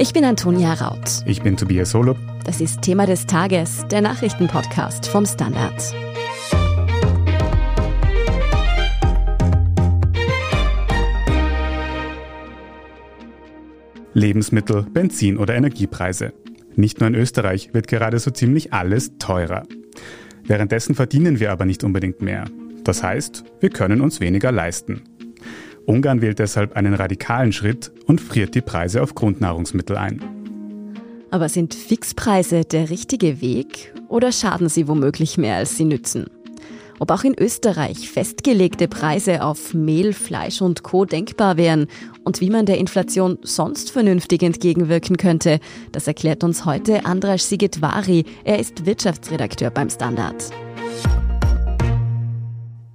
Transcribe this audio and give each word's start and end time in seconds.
Ich 0.00 0.12
bin 0.12 0.24
Antonia 0.24 0.74
Raut. 0.74 1.24
Ich 1.26 1.42
bin 1.42 1.56
Tobias 1.56 1.92
Holub. 1.92 2.16
Das 2.44 2.60
ist 2.60 2.82
Thema 2.82 3.04
des 3.04 3.26
Tages, 3.26 3.84
der 3.90 4.00
Nachrichtenpodcast 4.00 5.08
vom 5.08 5.26
Standard. 5.26 5.92
Lebensmittel, 14.14 14.84
Benzin 14.84 15.36
oder 15.36 15.56
Energiepreise. 15.56 16.32
Nicht 16.76 17.00
nur 17.00 17.08
in 17.08 17.16
Österreich 17.16 17.74
wird 17.74 17.88
gerade 17.88 18.20
so 18.20 18.30
ziemlich 18.30 18.72
alles 18.72 19.18
teurer. 19.18 19.64
Währenddessen 20.44 20.94
verdienen 20.94 21.40
wir 21.40 21.50
aber 21.50 21.64
nicht 21.64 21.82
unbedingt 21.82 22.22
mehr. 22.22 22.44
Das 22.84 23.02
heißt, 23.02 23.42
wir 23.58 23.70
können 23.70 24.00
uns 24.00 24.20
weniger 24.20 24.52
leisten. 24.52 25.02
Ungarn 25.88 26.20
wählt 26.20 26.38
deshalb 26.38 26.76
einen 26.76 26.92
radikalen 26.92 27.50
Schritt 27.50 27.90
und 28.06 28.20
friert 28.20 28.54
die 28.54 28.60
Preise 28.60 29.02
auf 29.02 29.14
Grundnahrungsmittel 29.14 29.96
ein. 29.96 30.22
Aber 31.30 31.48
sind 31.48 31.74
Fixpreise 31.74 32.64
der 32.64 32.90
richtige 32.90 33.40
Weg 33.40 33.94
oder 34.08 34.30
schaden 34.30 34.68
sie 34.68 34.86
womöglich 34.86 35.38
mehr, 35.38 35.56
als 35.56 35.78
sie 35.78 35.86
nützen? 35.86 36.26
Ob 36.98 37.10
auch 37.10 37.24
in 37.24 37.38
Österreich 37.38 38.10
festgelegte 38.10 38.88
Preise 38.88 39.42
auf 39.42 39.72
Mehl, 39.72 40.12
Fleisch 40.12 40.60
und 40.60 40.82
Co 40.82 41.04
denkbar 41.04 41.56
wären 41.56 41.86
und 42.24 42.40
wie 42.40 42.50
man 42.50 42.66
der 42.66 42.78
Inflation 42.78 43.38
sonst 43.42 43.90
vernünftig 43.90 44.42
entgegenwirken 44.42 45.16
könnte, 45.16 45.58
das 45.92 46.06
erklärt 46.06 46.44
uns 46.44 46.66
heute 46.66 47.06
Andras 47.06 47.48
Sigetvari. 47.48 48.24
Er 48.44 48.58
ist 48.58 48.84
Wirtschaftsredakteur 48.84 49.70
beim 49.70 49.88
Standard. 49.88 50.50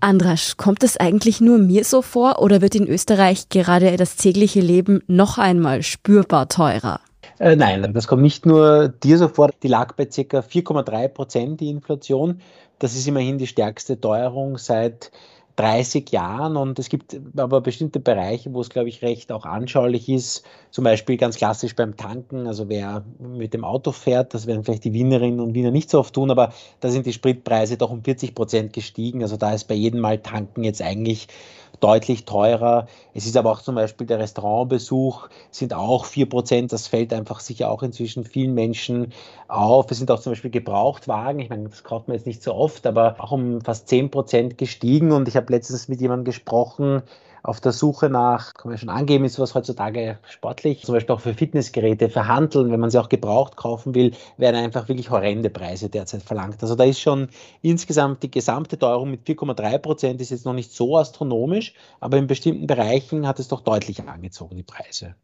Andrasch, 0.04 0.58
kommt 0.58 0.84
es 0.84 0.98
eigentlich 0.98 1.40
nur 1.40 1.58
mir 1.58 1.86
so 1.86 2.02
vor 2.02 2.42
oder 2.42 2.62
wird 2.62 2.76
in 2.76 2.88
Österreich 2.88 3.48
gerade 3.50 3.96
das 3.96 4.18
tägliche 4.18 4.60
Leben 4.60 5.02
noch 5.08 5.38
einmal 5.38 5.82
spürbar 5.82 6.50
teurer? 6.50 7.00
Äh, 7.40 7.56
nein, 7.56 7.94
das 7.94 8.08
kommt 8.08 8.22
nicht 8.22 8.46
nur 8.46 8.90
dir 8.90 9.18
so 9.18 9.30
vor. 9.30 9.50
Die 9.64 9.68
lag 9.68 9.94
bei 9.94 10.06
ca. 10.06 10.40
4,3 10.40 11.08
Prozent, 11.08 11.62
die 11.62 11.70
Inflation. 11.70 12.42
Das 12.80 12.96
ist 12.96 13.08
immerhin 13.08 13.38
die 13.38 13.48
stärkste 13.48 14.00
Teuerung 14.00 14.58
seit 14.58 15.12
30 15.56 16.12
Jahren 16.12 16.58
und 16.58 16.80
es 16.80 16.90
gibt 16.90 17.16
aber 17.38 17.62
bestimmte 17.62 18.00
Bereiche, 18.00 18.54
wo 18.54 18.62
es, 18.62 18.70
glaube 18.70 18.90
ich, 18.90 19.04
recht 19.04 19.32
auch 19.32 19.46
anschaulich 19.46 20.10
ist. 20.10 20.44
Zum 20.72 20.84
Beispiel 20.84 21.18
ganz 21.18 21.38
klassisch 21.38 21.76
beim 21.76 21.96
Tanken, 21.96 22.48
also 22.48 22.70
wer 22.70 23.04
mit 23.20 23.54
dem 23.54 23.64
Auto 23.64 23.92
fährt, 23.92 24.34
das 24.34 24.48
werden 24.48 24.64
vielleicht 24.64 24.84
die 24.84 24.94
Wienerinnen 24.94 25.40
und 25.40 25.54
Wiener 25.54 25.70
nicht 25.70 25.92
so 25.92 26.00
oft 26.00 26.16
tun, 26.16 26.32
aber 26.32 26.54
da 26.80 26.90
sind 26.90 27.06
die 27.06 27.14
Spritpreise 27.14 27.78
doch 27.78 27.92
um 27.92 28.04
40 28.04 28.34
Prozent 28.34 28.74
gestiegen. 28.74 29.22
Also 29.22 29.38
da 29.38 29.54
ist 29.54 29.66
bei 29.66 29.76
jedem 29.76 30.00
Mal 30.00 30.20
tanken 30.20 30.64
jetzt 30.64 30.82
eigentlich 30.82 31.28
deutlich 31.80 32.26
teurer. 32.26 32.88
Es 33.14 33.26
ist 33.26 33.38
aber 33.38 33.52
auch 33.52 33.62
zum 33.62 33.76
Beispiel 33.76 34.08
der 34.08 34.20
Restaurantbesuch, 34.20 35.28
sind 35.52 35.74
auch 35.74 36.06
4%. 36.06 36.72
Das 36.72 36.88
fällt 36.88 37.14
einfach 37.14 37.40
sicher 37.40 37.70
auch 37.70 37.84
inzwischen 37.84 38.24
vielen 38.24 38.54
Menschen 38.54 39.14
auf. 39.48 39.90
Es 39.92 39.98
sind 39.98 40.10
auch 40.12 40.20
zum 40.20 40.32
Beispiel 40.32 40.52
Gebrauchtwagen. 40.52 41.40
Ich 41.40 41.50
meine, 41.50 41.70
das 41.70 41.84
kauft 41.84 42.08
man 42.08 42.16
jetzt 42.18 42.28
nicht 42.28 42.44
so 42.44 42.54
oft, 42.54 42.86
aber 42.86 43.16
auch 43.20 43.32
um 43.32 43.62
fast 43.62 43.90
10% 43.90 44.56
gestiegen. 44.56 45.12
Und 45.12 45.28
ich 45.28 45.36
habe 45.36 45.52
letztens 45.52 45.88
mit 45.88 46.02
jemandem 46.02 46.26
gesprochen, 46.26 47.04
auf 47.44 47.60
der 47.60 47.74
Suche 47.74 48.10
nach, 48.10 48.54
kann 48.54 48.70
man 48.70 48.78
schon 48.78 48.90
angeben, 48.90 49.26
ist 49.26 49.34
sowas 49.34 49.54
heutzutage 49.54 50.18
sportlich, 50.30 50.86
zum 50.86 50.96
Beispiel 50.96 51.14
auch 51.14 51.20
für 51.20 51.34
Fitnessgeräte, 51.34 52.10
verhandeln, 52.10 52.72
wenn 52.72 52.80
man 52.80 52.90
sie 52.90 53.00
auch 53.00 53.10
gebraucht 53.10 53.58
kaufen 53.58 53.94
will, 53.94 54.14
werden 54.38 54.56
einfach 54.56 54.88
wirklich 54.88 55.10
horrende 55.10 55.50
Preise 55.50 55.90
derzeit 55.90 56.24
verlangt. 56.24 56.64
Also 56.64 56.76
da 56.76 56.86
ist 56.86 57.02
schon 57.02 57.28
insgesamt 57.62 58.24
die 58.24 58.32
gesamte 58.32 58.80
Teuerung 58.80 59.12
mit 59.12 59.28
4,3 59.28 59.78
Prozent 59.78 60.22
ist 60.22 60.32
jetzt 60.32 60.46
noch 60.46 60.54
nicht 60.54 60.72
so 60.72 60.98
astronomisch, 60.98 61.74
aber 62.00 62.18
in 62.18 62.28
bestimmten 62.28 62.66
Bereichen 62.66 63.28
hat 63.28 63.40
es 63.40 63.50
doch 63.50 63.60
deutlich 63.60 64.02
angezogen, 64.08 64.56
die 64.56 64.64
Preise. 64.64 65.16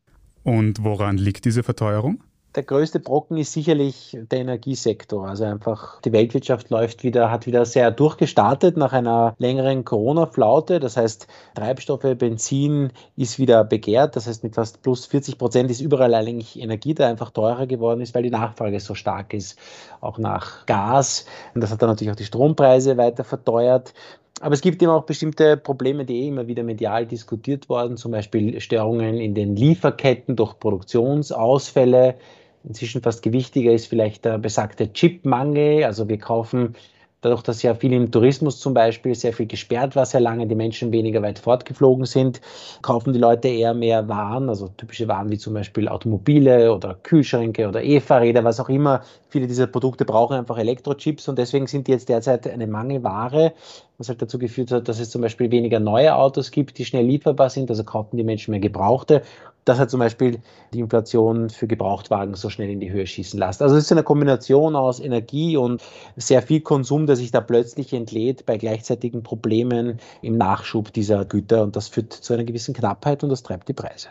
Und 0.44 0.84
woran 0.84 1.17
liegt 1.17 1.45
diese 1.45 1.64
Verteuerung? 1.64 2.22
Der 2.55 2.64
größte 2.64 3.00
Brocken 3.00 3.38
ist 3.38 3.53
sicherlich 3.53 4.18
der 4.31 4.40
Energiesektor. 4.40 5.28
Also 5.28 5.44
einfach 5.44 6.01
die 6.01 6.12
Weltwirtschaft 6.12 6.72
läuft 6.72 7.03
wieder, 7.03 7.29
hat 7.29 7.46
wieder 7.46 7.63
sehr 7.66 7.91
durchgestartet 7.91 8.75
nach 8.75 8.91
einer 8.91 9.35
längeren 9.38 9.85
Corona-Flaute. 9.85 10.79
Das 10.79 10.97
heißt, 10.97 11.28
Treibstoffe, 11.53 12.16
Benzin 12.18 12.91
ist 13.16 13.38
wieder 13.38 13.63
begehrt. 13.63 14.16
Das 14.16 14.25
heißt, 14.25 14.44
mit 14.44 14.56
fast 14.56 14.81
plus 14.81 15.06
40 15.06 15.38
Prozent 15.38 15.69
ist 15.69 15.79
überall 15.79 16.16
eigentlich 16.16 16.59
Energie, 16.59 16.96
da 16.96 17.07
einfach 17.07 17.29
teurer 17.29 17.68
geworden 17.68 18.01
ist, 18.01 18.16
weil 18.16 18.24
die 18.24 18.31
Nachfrage 18.31 18.79
so 18.79 18.95
stark 18.95 19.35
ist. 19.35 19.59
Auch 20.01 20.18
nach 20.18 20.66
Gas. 20.66 21.25
Und 21.53 21.62
das 21.62 21.72
hat 21.72 21.84
dann 21.84 21.90
natürlich 21.90 22.12
auch 22.12 22.18
die 22.18 22.25
Strompreise 22.25 22.97
weiter 22.97 23.24
verteuert. 23.24 23.94
Aber 24.41 24.53
es 24.53 24.62
gibt 24.62 24.81
eben 24.81 24.91
auch 24.91 25.03
bestimmte 25.03 25.57
Probleme, 25.57 26.06
die 26.06 26.24
eh 26.24 26.28
immer 26.29 26.47
wieder 26.47 26.63
medial 26.63 27.06
diskutiert 27.06 27.68
worden, 27.68 27.97
zum 27.97 28.12
Beispiel 28.12 28.59
Störungen 28.62 29.18
in 29.18 29.35
den 29.35 29.56
Lieferketten 29.56 30.35
durch 30.35 30.57
Produktionsausfälle. 30.59 32.16
Inzwischen 32.64 33.02
fast 33.02 33.24
gewichtiger 33.24 33.72
ist 33.72 33.88
vielleicht 33.88 34.25
der 34.25 34.38
besagte 34.38 34.92
Chipmangel. 34.92 35.84
Also 35.84 36.08
wir 36.09 36.18
kaufen 36.18 36.75
dadurch, 37.22 37.41
dass 37.41 37.62
ja 37.62 37.74
viel 37.75 37.94
im 37.94 38.12
Tourismus 38.12 38.59
zum 38.59 38.74
Beispiel 38.74 39.13
sehr 39.16 39.34
viel 39.34 39.47
gesperrt 39.47 39.96
war, 39.96 40.06
sehr 40.06 40.22
lange 40.22 40.47
die 40.47 40.56
Menschen 40.56 40.91
weniger 40.91 41.22
weit 41.22 41.40
fortgeflogen 41.40 42.06
sind, 42.06 42.41
kaufen 42.81 43.13
die 43.13 43.19
Leute 43.19 43.47
eher 43.47 43.74
mehr 43.74 44.07
Waren, 44.07 44.50
also 44.50 44.69
typische 44.69 45.07
Waren 45.07 45.30
wie 45.30 45.38
zum 45.38 45.53
Beispiel 45.53 45.88
Automobile 45.88 46.74
oder 46.74 46.96
Kühlschränke 47.03 47.68
oder 47.68 47.84
E-Fahrräder, 47.84 48.44
was 48.44 48.59
auch 48.59 48.69
immer. 48.69 49.02
Viele 49.28 49.47
dieser 49.47 49.68
Produkte 49.68 50.06
brauchen 50.06 50.38
einfach 50.38 50.57
Elektrochips 50.57 51.28
und 51.28 51.38
deswegen 51.38 51.68
sind 51.68 51.88
die 51.88 51.91
jetzt 51.91 52.09
derzeit 52.09 52.47
eine 52.47 52.68
Mangelware, 52.68 53.53
was 53.97 54.09
halt 54.09 54.22
dazu 54.22 54.40
geführt 54.40 54.72
hat, 54.72 54.88
dass 54.88 55.00
es 55.00 55.09
zum 55.09 55.22
Beispiel 55.22 55.51
weniger 55.51 55.80
neue 55.80 56.16
Autos 56.16 56.51
gibt, 56.51 56.78
die 56.78 56.86
schnell 56.86 57.06
lieferbar 57.06 57.50
sind, 57.50 57.69
also 57.69 57.84
kaufen 57.84 58.18
die 58.18 58.24
Menschen 58.24 58.51
mehr 58.51 58.62
Gebrauchte 58.62 59.24
das 59.69 59.78
hat 59.78 59.91
zum 59.91 60.00
Beispiel 60.00 60.40
die 60.74 60.80
Inflation 60.80 61.50
für 61.50 61.68
Gebrauchtwagen 61.68 62.34
so 62.34 62.50
schnell 62.50 62.69
in 62.69 62.80
die 62.80 62.91
Höhe 62.91 63.06
schießen 63.06 63.40
lassen. 63.40 63.63
Also 63.63 63.75
es 63.75 63.86
ist 63.86 63.91
eine 63.91 64.03
Kombination 64.03 64.75
aus 64.75 65.00
Energie 65.00 65.57
und 65.57 65.81
sehr 66.16 66.41
viel 66.41 66.62
Konsum, 66.62 67.06
der 67.09 67.18
sich 67.18 67.31
da 67.31 67.42
plötzlich 67.42 67.92
entlädt 67.94 68.46
bei 68.46 68.58
gleichzeitigen 68.58 69.24
Problemen 69.24 70.00
im 70.22 70.38
Nachschub 70.38 70.94
dieser 70.94 71.25
Güter 71.25 71.64
und 71.64 71.75
das 71.75 71.90
führt 71.90 72.14
zu 72.14 72.34
einer 72.34 72.46
gewissen 72.46 72.74
Knappheit 72.74 73.24
und 73.24 73.30
das 73.30 73.44
treibt 73.44 73.68
die 73.68 73.74
Preise. 73.74 74.08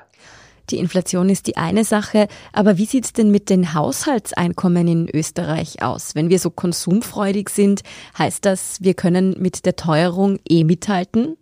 Die 0.70 0.78
Inflation 0.78 1.30
ist 1.30 1.46
die 1.46 1.56
eine 1.56 1.84
Sache, 1.84 2.28
aber 2.52 2.76
wie 2.76 2.84
sieht 2.84 3.06
es 3.06 3.12
denn 3.14 3.30
mit 3.30 3.48
den 3.48 3.72
Haushaltseinkommen 3.72 4.86
in 4.86 5.08
Österreich 5.08 5.82
aus? 5.82 6.14
Wenn 6.14 6.28
wir 6.28 6.38
so 6.38 6.50
konsumfreudig 6.50 7.48
sind, 7.48 7.82
heißt 8.18 8.44
das, 8.44 8.76
wir 8.82 8.92
können 8.92 9.36
mit 9.38 9.64
der 9.64 9.76
Teuerung 9.76 10.38
eh 10.46 10.64
mithalten? 10.64 11.38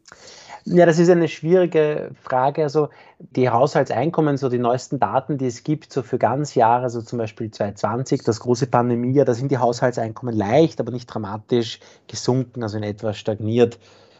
Ja, 0.69 0.84
das 0.84 0.99
ist 0.99 1.09
eine 1.10 1.28
schwierige 1.28 2.10
Frage. 2.21 2.65
Also 2.65 2.88
die 3.21 3.49
Haushaltseinkommen, 3.50 4.37
so 4.37 4.49
die 4.49 4.59
neuesten 4.59 4.99
Daten, 4.99 5.38
die 5.38 5.47
es 5.47 5.62
gibt, 5.62 5.93
so 5.93 6.03
für 6.03 6.19
ganz 6.19 6.56
Jahre, 6.56 6.82
also 6.82 7.00
zum 7.03 7.19
Beispiel 7.21 7.53
2020, 7.53 8.25
das 8.25 8.41
große 8.41 8.66
Pandemiejahr, 8.66 9.25
da 9.25 9.34
sind 9.34 9.53
die 9.53 9.59
Haushaltseinkommen 9.59 10.34
leicht, 10.37 10.81
aber 10.81 10.91
nicht 10.91 11.06
dramatisch 11.06 11.78
gesunken, 12.09 12.65
also 12.65 12.78
in 12.78 12.82
etwa 12.82 13.15
stagniert. 13.15 13.78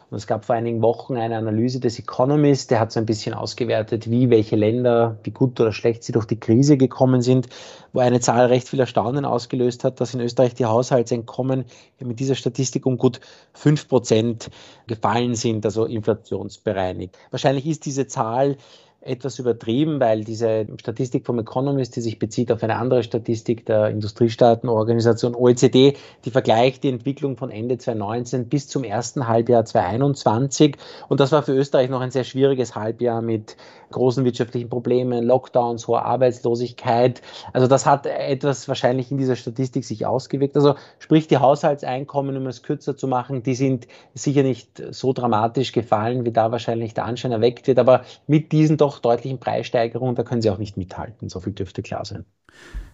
Und 0.09 0.17
es 0.17 0.25
gab 0.25 0.45
vor 0.45 0.55
einigen 0.55 0.81
Wochen 0.81 1.17
eine 1.17 1.35
Analyse 1.37 1.81
des 1.81 1.99
Economist, 1.99 2.71
der 2.71 2.79
hat 2.79 2.93
so 2.93 2.99
ein 2.99 3.05
bisschen 3.05 3.33
ausgewertet, 3.33 4.09
wie 4.09 4.29
welche 4.29 4.55
Länder, 4.55 5.17
wie 5.23 5.31
gut 5.31 5.59
oder 5.59 5.73
schlecht 5.73 6.03
sie 6.03 6.13
durch 6.13 6.25
die 6.25 6.39
Krise 6.39 6.77
gekommen 6.77 7.21
sind, 7.21 7.47
wo 7.91 7.99
eine 7.99 8.21
Zahl 8.21 8.45
recht 8.45 8.69
viel 8.69 8.79
Erstaunen 8.79 9.25
ausgelöst 9.25 9.83
hat, 9.83 9.99
dass 9.99 10.13
in 10.13 10.21
Österreich 10.21 10.53
die 10.53 10.65
Haushaltseinkommen 10.65 11.65
mit 11.99 12.19
dieser 12.21 12.35
Statistik 12.35 12.85
um 12.85 12.97
gut 12.97 13.19
fünf 13.51 13.89
Prozent 13.89 14.49
gefallen 14.87 15.35
sind, 15.35 15.65
also 15.65 15.83
inflationsbereinigt. 15.83 17.17
Wahrscheinlich 17.31 17.65
ist 17.67 17.85
diese 17.85 18.07
Zahl 18.07 18.55
etwas 19.01 19.39
übertrieben, 19.39 19.99
weil 19.99 20.23
diese 20.23 20.65
Statistik 20.77 21.25
vom 21.25 21.39
Economist, 21.39 21.95
die 21.95 22.01
sich 22.01 22.19
bezieht 22.19 22.51
auf 22.51 22.63
eine 22.63 22.75
andere 22.75 23.03
Statistik 23.03 23.65
der 23.65 23.89
Industriestaatenorganisation 23.89 25.35
OECD, 25.35 25.95
die 26.25 26.31
vergleicht 26.31 26.83
die 26.83 26.89
Entwicklung 26.89 27.37
von 27.37 27.49
Ende 27.49 27.77
2019 27.77 28.49
bis 28.49 28.67
zum 28.67 28.83
ersten 28.83 29.27
Halbjahr 29.27 29.65
2021. 29.65 30.77
Und 31.07 31.19
das 31.19 31.31
war 31.31 31.43
für 31.43 31.53
Österreich 31.53 31.89
noch 31.89 32.01
ein 32.01 32.11
sehr 32.11 32.23
schwieriges 32.23 32.75
Halbjahr 32.75 33.21
mit 33.21 33.55
großen 33.91 34.25
wirtschaftlichen 34.25 34.69
Problemen, 34.69 35.23
Lockdowns, 35.23 35.87
hoher 35.87 36.03
Arbeitslosigkeit. 36.03 37.21
Also 37.53 37.67
das 37.67 37.85
hat 37.85 38.05
etwas 38.05 38.67
wahrscheinlich 38.67 39.11
in 39.11 39.17
dieser 39.17 39.35
Statistik 39.35 39.85
sich 39.85 40.05
ausgewirkt. 40.05 40.55
Also 40.57 40.75
sprich 40.99 41.27
die 41.27 41.37
Haushaltseinkommen, 41.37 42.35
um 42.35 42.47
es 42.47 42.63
kürzer 42.63 42.97
zu 42.97 43.07
machen, 43.07 43.43
die 43.43 43.55
sind 43.55 43.87
sicher 44.13 44.43
nicht 44.43 44.81
so 44.89 45.13
dramatisch 45.13 45.71
gefallen, 45.71 46.25
wie 46.25 46.31
da 46.31 46.51
wahrscheinlich 46.51 46.93
der 46.93 47.05
Anschein 47.05 47.31
erweckt 47.31 47.67
wird. 47.67 47.79
Aber 47.79 48.01
mit 48.27 48.51
diesen 48.51 48.77
doch 48.77 48.86
doch 48.87 48.99
deutlichen 48.99 49.39
Preissteigerungen, 49.39 50.15
da 50.15 50.23
können 50.23 50.41
sie 50.41 50.49
auch 50.49 50.57
nicht 50.57 50.77
mithalten. 50.77 51.29
So 51.29 51.39
viel 51.39 51.53
dürfte 51.53 51.81
klar 51.81 52.05
sein. 52.05 52.25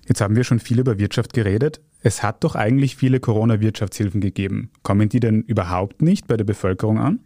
Jetzt 0.07 0.21
haben 0.21 0.35
wir 0.35 0.43
schon 0.43 0.59
viel 0.59 0.79
über 0.79 0.97
Wirtschaft 0.99 1.33
geredet. 1.33 1.79
Es 2.01 2.23
hat 2.23 2.43
doch 2.43 2.55
eigentlich 2.55 2.95
viele 2.95 3.19
Corona-Wirtschaftshilfen 3.19 4.19
gegeben. 4.19 4.71
Kommen 4.81 5.07
die 5.07 5.19
denn 5.19 5.41
überhaupt 5.43 6.01
nicht 6.01 6.27
bei 6.27 6.35
der 6.35 6.43
Bevölkerung 6.43 6.97
an? 6.97 7.19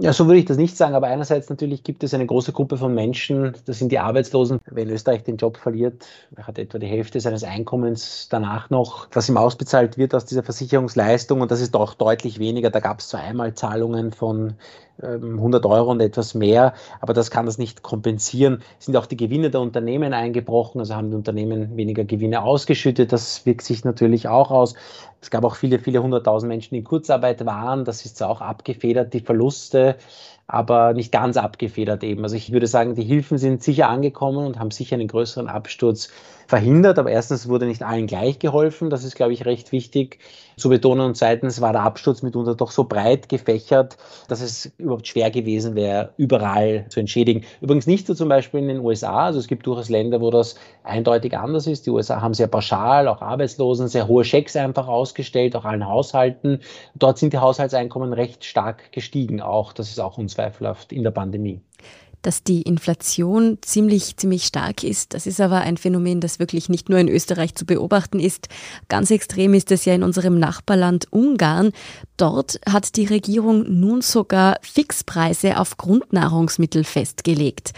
Ja, 0.00 0.12
so 0.12 0.26
würde 0.26 0.38
ich 0.38 0.44
das 0.44 0.58
nicht 0.58 0.76
sagen, 0.76 0.94
aber 0.94 1.06
einerseits 1.06 1.48
natürlich 1.48 1.82
gibt 1.82 2.04
es 2.04 2.12
eine 2.12 2.26
große 2.26 2.52
Gruppe 2.52 2.76
von 2.76 2.94
Menschen, 2.94 3.54
das 3.64 3.78
sind 3.78 3.90
die 3.90 3.98
Arbeitslosen. 3.98 4.60
Wenn 4.66 4.90
Österreich 4.90 5.24
den 5.24 5.38
Job 5.38 5.56
verliert, 5.56 6.06
hat 6.36 6.58
etwa 6.58 6.78
die 6.78 6.86
Hälfte 6.86 7.20
seines 7.20 7.42
Einkommens 7.42 8.28
danach 8.28 8.68
noch, 8.68 9.08
was 9.12 9.30
ihm 9.30 9.38
ausbezahlt 9.38 9.96
wird 9.96 10.14
aus 10.14 10.26
dieser 10.26 10.42
Versicherungsleistung 10.42 11.40
und 11.40 11.50
das 11.50 11.62
ist 11.62 11.74
doch 11.74 11.94
deutlich 11.94 12.38
weniger. 12.38 12.70
Da 12.70 12.80
gab 12.80 13.00
es 13.00 13.08
zwar 13.08 13.22
einmal 13.22 13.54
Zahlungen 13.54 14.12
von 14.12 14.54
100 15.02 15.64
ähm, 15.64 15.70
Euro 15.70 15.90
und 15.90 16.00
etwas 16.00 16.34
mehr, 16.34 16.74
aber 17.00 17.12
das 17.12 17.30
kann 17.30 17.46
das 17.46 17.58
nicht 17.58 17.82
kompensieren. 17.82 18.62
Sind 18.78 18.96
auch 18.96 19.06
die 19.06 19.16
Gewinne 19.16 19.50
der 19.50 19.60
Unternehmen 19.60 20.12
eingebrochen, 20.12 20.80
also 20.80 20.94
haben 20.94 21.10
die 21.10 21.16
Unternehmen 21.16 21.76
weniger 21.76 22.04
Gewinne 22.04 22.42
ausgeschüttet. 22.42 23.12
Das 23.12 23.46
wirkt 23.46 23.62
sich 23.62 23.84
natürlich 23.84 24.28
auch 24.28 24.50
aus. 24.50 24.74
Es 25.20 25.30
gab 25.30 25.44
auch 25.44 25.56
viele, 25.56 25.78
viele 25.78 26.02
hunderttausend 26.02 26.48
Menschen, 26.48 26.74
die 26.74 26.78
in 26.78 26.84
Kurzarbeit 26.84 27.44
waren. 27.46 27.84
Das 27.84 28.04
ist 28.04 28.22
auch 28.22 28.40
abgefedert, 28.40 29.14
die 29.14 29.20
Verluste 29.20 29.96
aber 30.48 30.94
nicht 30.94 31.12
ganz 31.12 31.36
abgefedert 31.36 32.02
eben. 32.02 32.22
Also 32.22 32.34
ich 32.34 32.52
würde 32.52 32.66
sagen, 32.66 32.94
die 32.94 33.04
Hilfen 33.04 33.36
sind 33.36 33.62
sicher 33.62 33.90
angekommen 33.90 34.46
und 34.46 34.58
haben 34.58 34.70
sicher 34.70 34.96
einen 34.96 35.06
größeren 35.06 35.46
Absturz 35.46 36.08
verhindert. 36.48 36.98
Aber 36.98 37.10
erstens 37.10 37.48
wurde 37.48 37.66
nicht 37.66 37.82
allen 37.82 38.06
gleich 38.06 38.38
geholfen. 38.38 38.90
Das 38.90 39.04
ist, 39.04 39.14
glaube 39.14 39.34
ich, 39.34 39.44
recht 39.44 39.70
wichtig 39.70 40.18
zu 40.56 40.70
betonen. 40.70 41.06
Und 41.06 41.16
zweitens 41.16 41.60
war 41.60 41.72
der 41.72 41.82
Absturz 41.82 42.22
mitunter 42.22 42.54
doch 42.54 42.70
so 42.70 42.84
breit 42.84 43.28
gefächert, 43.28 43.98
dass 44.28 44.40
es 44.40 44.72
überhaupt 44.78 45.06
schwer 45.06 45.30
gewesen 45.30 45.76
wäre, 45.76 46.14
überall 46.16 46.86
zu 46.88 47.00
entschädigen. 47.00 47.44
Übrigens 47.60 47.86
nicht 47.86 48.06
so 48.06 48.14
zum 48.14 48.28
Beispiel 48.30 48.60
in 48.60 48.68
den 48.68 48.80
USA. 48.80 49.26
Also 49.26 49.38
es 49.38 49.46
gibt 49.46 49.66
durchaus 49.66 49.90
Länder, 49.90 50.20
wo 50.20 50.30
das 50.30 50.56
eindeutig 50.82 51.36
anders 51.36 51.66
ist. 51.66 51.86
Die 51.86 51.90
USA 51.90 52.22
haben 52.22 52.34
sehr 52.34 52.48
pauschal, 52.48 53.08
auch 53.08 53.20
Arbeitslosen, 53.20 53.88
sehr 53.88 54.08
hohe 54.08 54.24
Schecks 54.24 54.56
einfach 54.56 54.88
ausgestellt, 54.88 55.54
auch 55.54 55.66
allen 55.66 55.86
Haushalten. 55.86 56.60
Dort 56.94 57.18
sind 57.18 57.34
die 57.34 57.38
Haushaltseinkommen 57.38 58.14
recht 58.14 58.44
stark 58.44 58.90
gestiegen 58.90 59.42
auch. 59.42 59.74
Das 59.74 59.90
ist 59.90 60.00
auch 60.00 60.16
uns 60.16 60.32
zweifelhaft 60.32 60.92
in 60.92 61.02
der 61.02 61.10
Pandemie. 61.10 61.60
Dass 62.22 62.42
die 62.42 62.62
Inflation 62.62 63.58
ziemlich, 63.62 64.16
ziemlich 64.16 64.44
stark 64.44 64.82
ist, 64.82 65.14
das 65.14 65.26
ist 65.26 65.40
aber 65.40 65.60
ein 65.60 65.76
Phänomen, 65.76 66.20
das 66.20 66.38
wirklich 66.38 66.68
nicht 66.68 66.88
nur 66.88 66.98
in 66.98 67.08
Österreich 67.08 67.54
zu 67.54 67.64
beobachten 67.64 68.18
ist. 68.18 68.48
Ganz 68.88 69.10
extrem 69.10 69.54
ist 69.54 69.70
es 69.70 69.84
ja 69.84 69.94
in 69.94 70.02
unserem 70.02 70.38
Nachbarland 70.38 71.12
Ungarn. 71.12 71.72
Dort 72.16 72.60
hat 72.68 72.96
die 72.96 73.06
Regierung 73.06 73.64
nun 73.80 74.00
sogar 74.00 74.56
Fixpreise 74.62 75.58
auf 75.58 75.76
Grundnahrungsmittel 75.76 76.84
festgelegt. 76.84 77.72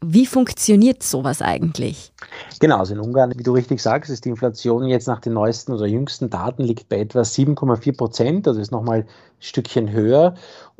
Wie 0.00 0.26
funktioniert 0.26 1.02
sowas 1.02 1.42
eigentlich? 1.42 2.12
Genau, 2.60 2.78
also 2.78 2.94
in 2.94 3.00
Ungarn, 3.00 3.36
wie 3.36 3.42
du 3.42 3.52
richtig 3.52 3.82
sagst, 3.82 4.12
ist 4.12 4.24
die 4.24 4.28
Inflation 4.28 4.86
jetzt 4.86 5.08
nach 5.08 5.20
den 5.20 5.32
neuesten 5.32 5.72
oder 5.72 5.86
jüngsten 5.86 6.30
Daten 6.30 6.62
liegt 6.62 6.88
bei 6.88 7.00
etwa 7.00 7.22
7,4 7.22 7.96
Prozent, 7.96 8.46
also 8.46 8.60
ist 8.60 8.70
nochmal 8.70 9.00
ein 9.00 9.08
Stückchen 9.40 9.90
höher. 9.90 10.34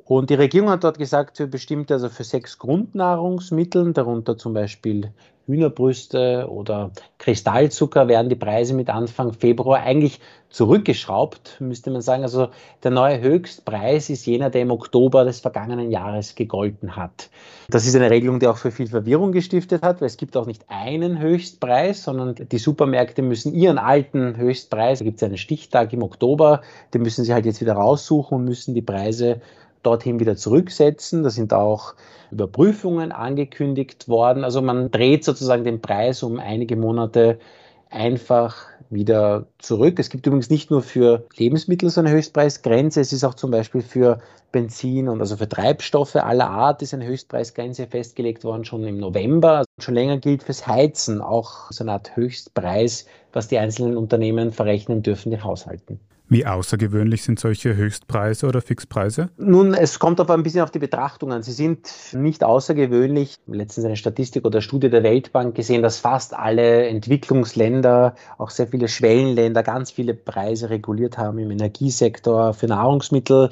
Und 0.04 0.30
die 0.30 0.34
Regierung 0.34 0.70
hat 0.70 0.84
dort 0.84 0.98
gesagt, 0.98 1.36
für 1.36 1.46
bestimmte, 1.46 1.94
also 1.94 2.08
für 2.08 2.24
sechs 2.24 2.58
Grundnahrungsmittel, 2.58 3.92
darunter 3.92 4.38
zum 4.38 4.54
Beispiel 4.54 5.12
Hühnerbrüste 5.48 6.46
oder 6.50 6.90
Kristallzucker 7.16 8.06
werden 8.06 8.28
die 8.28 8.36
Preise 8.36 8.74
mit 8.74 8.90
Anfang 8.90 9.32
Februar 9.32 9.80
eigentlich 9.80 10.20
zurückgeschraubt, 10.50 11.56
müsste 11.60 11.90
man 11.90 12.02
sagen. 12.02 12.22
Also 12.22 12.48
der 12.82 12.90
neue 12.90 13.20
Höchstpreis 13.20 14.10
ist 14.10 14.26
jener, 14.26 14.50
der 14.50 14.62
im 14.62 14.70
Oktober 14.70 15.24
des 15.24 15.40
vergangenen 15.40 15.90
Jahres 15.90 16.34
gegolten 16.34 16.96
hat. 16.96 17.30
Das 17.68 17.86
ist 17.86 17.96
eine 17.96 18.10
Regelung, 18.10 18.40
die 18.40 18.46
auch 18.46 18.58
für 18.58 18.70
viel 18.70 18.86
Verwirrung 18.86 19.32
gestiftet 19.32 19.82
hat, 19.82 20.00
weil 20.00 20.06
es 20.06 20.16
gibt 20.18 20.36
auch 20.36 20.46
nicht 20.46 20.64
einen 20.68 21.18
Höchstpreis, 21.18 22.04
sondern 22.04 22.34
die 22.34 22.58
Supermärkte 22.58 23.22
müssen 23.22 23.54
ihren 23.54 23.78
alten 23.78 24.36
Höchstpreis, 24.36 24.98
da 24.98 25.04
gibt 25.04 25.16
es 25.16 25.22
einen 25.22 25.38
Stichtag 25.38 25.92
im 25.92 26.02
Oktober, 26.02 26.60
den 26.92 27.02
müssen 27.02 27.24
sie 27.24 27.32
halt 27.32 27.46
jetzt 27.46 27.60
wieder 27.60 27.74
raussuchen 27.74 28.38
und 28.38 28.44
müssen 28.44 28.74
die 28.74 28.82
Preise 28.82 29.40
dorthin 29.82 30.20
wieder 30.20 30.36
zurücksetzen. 30.36 31.22
Da 31.22 31.30
sind 31.30 31.52
auch 31.52 31.94
Überprüfungen 32.30 33.12
angekündigt 33.12 34.08
worden. 34.08 34.44
Also 34.44 34.62
man 34.62 34.90
dreht 34.90 35.24
sozusagen 35.24 35.64
den 35.64 35.80
Preis 35.80 36.22
um 36.22 36.38
einige 36.38 36.76
Monate 36.76 37.38
einfach 37.90 38.66
wieder 38.90 39.46
zurück. 39.58 39.98
Es 39.98 40.10
gibt 40.10 40.26
übrigens 40.26 40.50
nicht 40.50 40.70
nur 40.70 40.82
für 40.82 41.26
Lebensmittel 41.36 41.90
so 41.90 42.00
eine 42.00 42.10
Höchstpreisgrenze, 42.10 43.00
es 43.00 43.12
ist 43.12 43.24
auch 43.24 43.34
zum 43.34 43.50
Beispiel 43.50 43.82
für 43.82 44.20
Benzin 44.50 45.08
und 45.08 45.20
also 45.20 45.36
für 45.36 45.48
Treibstoffe 45.48 46.16
aller 46.16 46.48
Art 46.48 46.80
ist 46.80 46.94
eine 46.94 47.06
Höchstpreisgrenze 47.06 47.86
festgelegt 47.86 48.44
worden, 48.44 48.64
schon 48.64 48.84
im 48.84 48.98
November. 48.98 49.64
Schon 49.78 49.94
länger 49.94 50.18
gilt 50.18 50.42
fürs 50.42 50.66
Heizen 50.66 51.20
auch 51.20 51.70
so 51.70 51.84
eine 51.84 51.92
Art 51.92 52.16
Höchstpreis, 52.16 53.06
was 53.32 53.48
die 53.48 53.58
einzelnen 53.58 53.96
Unternehmen 53.96 54.52
verrechnen 54.52 55.02
dürfen, 55.02 55.30
die 55.30 55.42
Haushalten. 55.42 56.00
Wie 56.30 56.44
außergewöhnlich 56.44 57.22
sind 57.22 57.40
solche 57.40 57.74
Höchstpreise 57.74 58.46
oder 58.46 58.60
Fixpreise? 58.60 59.30
Nun, 59.38 59.72
es 59.72 59.98
kommt 59.98 60.20
aber 60.20 60.34
ein 60.34 60.42
bisschen 60.42 60.60
auf 60.60 60.70
die 60.70 60.78
Betrachtung 60.78 61.32
an. 61.32 61.42
Sie 61.42 61.52
sind 61.52 61.88
nicht 62.12 62.44
außergewöhnlich. 62.44 63.36
Letztens 63.46 63.86
eine 63.86 63.96
Statistik 63.96 64.44
oder 64.44 64.60
Studie 64.60 64.90
der 64.90 65.02
Weltbank 65.02 65.54
gesehen, 65.54 65.80
dass 65.80 65.98
fast 65.98 66.34
alle 66.34 66.86
Entwicklungsländer, 66.86 68.14
auch 68.36 68.50
sehr 68.50 68.66
viele 68.66 68.88
Schwellenländer, 68.88 69.62
ganz 69.62 69.90
viele 69.90 70.12
Preise 70.12 70.68
reguliert 70.68 71.16
haben 71.16 71.38
im 71.38 71.50
Energiesektor, 71.50 72.52
für 72.52 72.66
Nahrungsmittel. 72.66 73.48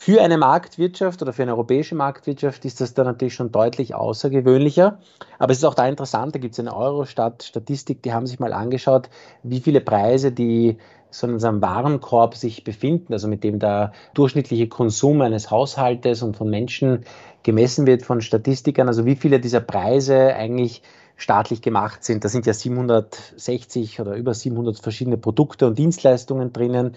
Für 0.00 0.22
eine 0.22 0.38
Marktwirtschaft 0.38 1.20
oder 1.22 1.32
für 1.32 1.42
eine 1.42 1.50
europäische 1.52 1.96
Marktwirtschaft 1.96 2.64
ist 2.64 2.80
das 2.80 2.94
dann 2.94 3.06
natürlich 3.06 3.34
schon 3.34 3.50
deutlich 3.50 3.96
außergewöhnlicher. 3.96 5.00
Aber 5.40 5.50
es 5.50 5.58
ist 5.58 5.64
auch 5.64 5.74
da 5.74 5.88
interessant, 5.88 6.36
da 6.36 6.38
gibt 6.38 6.52
es 6.52 6.60
eine 6.60 6.74
Eurostat-Statistik, 6.74 8.02
die 8.04 8.12
haben 8.12 8.26
sich 8.26 8.38
mal 8.38 8.52
angeschaut, 8.52 9.10
wie 9.42 9.58
viele 9.58 9.80
Preise 9.80 10.30
die 10.30 10.78
so 11.10 11.26
in 11.26 11.34
unserem 11.34 11.62
Warenkorb 11.62 12.34
sich 12.34 12.64
befinden, 12.64 13.12
also 13.12 13.28
mit 13.28 13.44
dem 13.44 13.58
der 13.58 13.92
durchschnittliche 14.14 14.68
Konsum 14.68 15.20
eines 15.20 15.50
Haushaltes 15.50 16.22
und 16.22 16.36
von 16.36 16.50
Menschen 16.50 17.04
gemessen 17.42 17.86
wird 17.86 18.02
von 18.02 18.20
Statistikern, 18.20 18.88
also 18.88 19.06
wie 19.06 19.16
viele 19.16 19.40
dieser 19.40 19.60
Preise 19.60 20.34
eigentlich 20.34 20.82
staatlich 21.16 21.62
gemacht 21.62 22.04
sind. 22.04 22.24
Da 22.24 22.28
sind 22.28 22.46
ja 22.46 22.52
760 22.52 24.00
oder 24.00 24.14
über 24.14 24.34
700 24.34 24.78
verschiedene 24.78 25.18
Produkte 25.18 25.66
und 25.66 25.78
Dienstleistungen 25.78 26.52
drinnen 26.52 26.94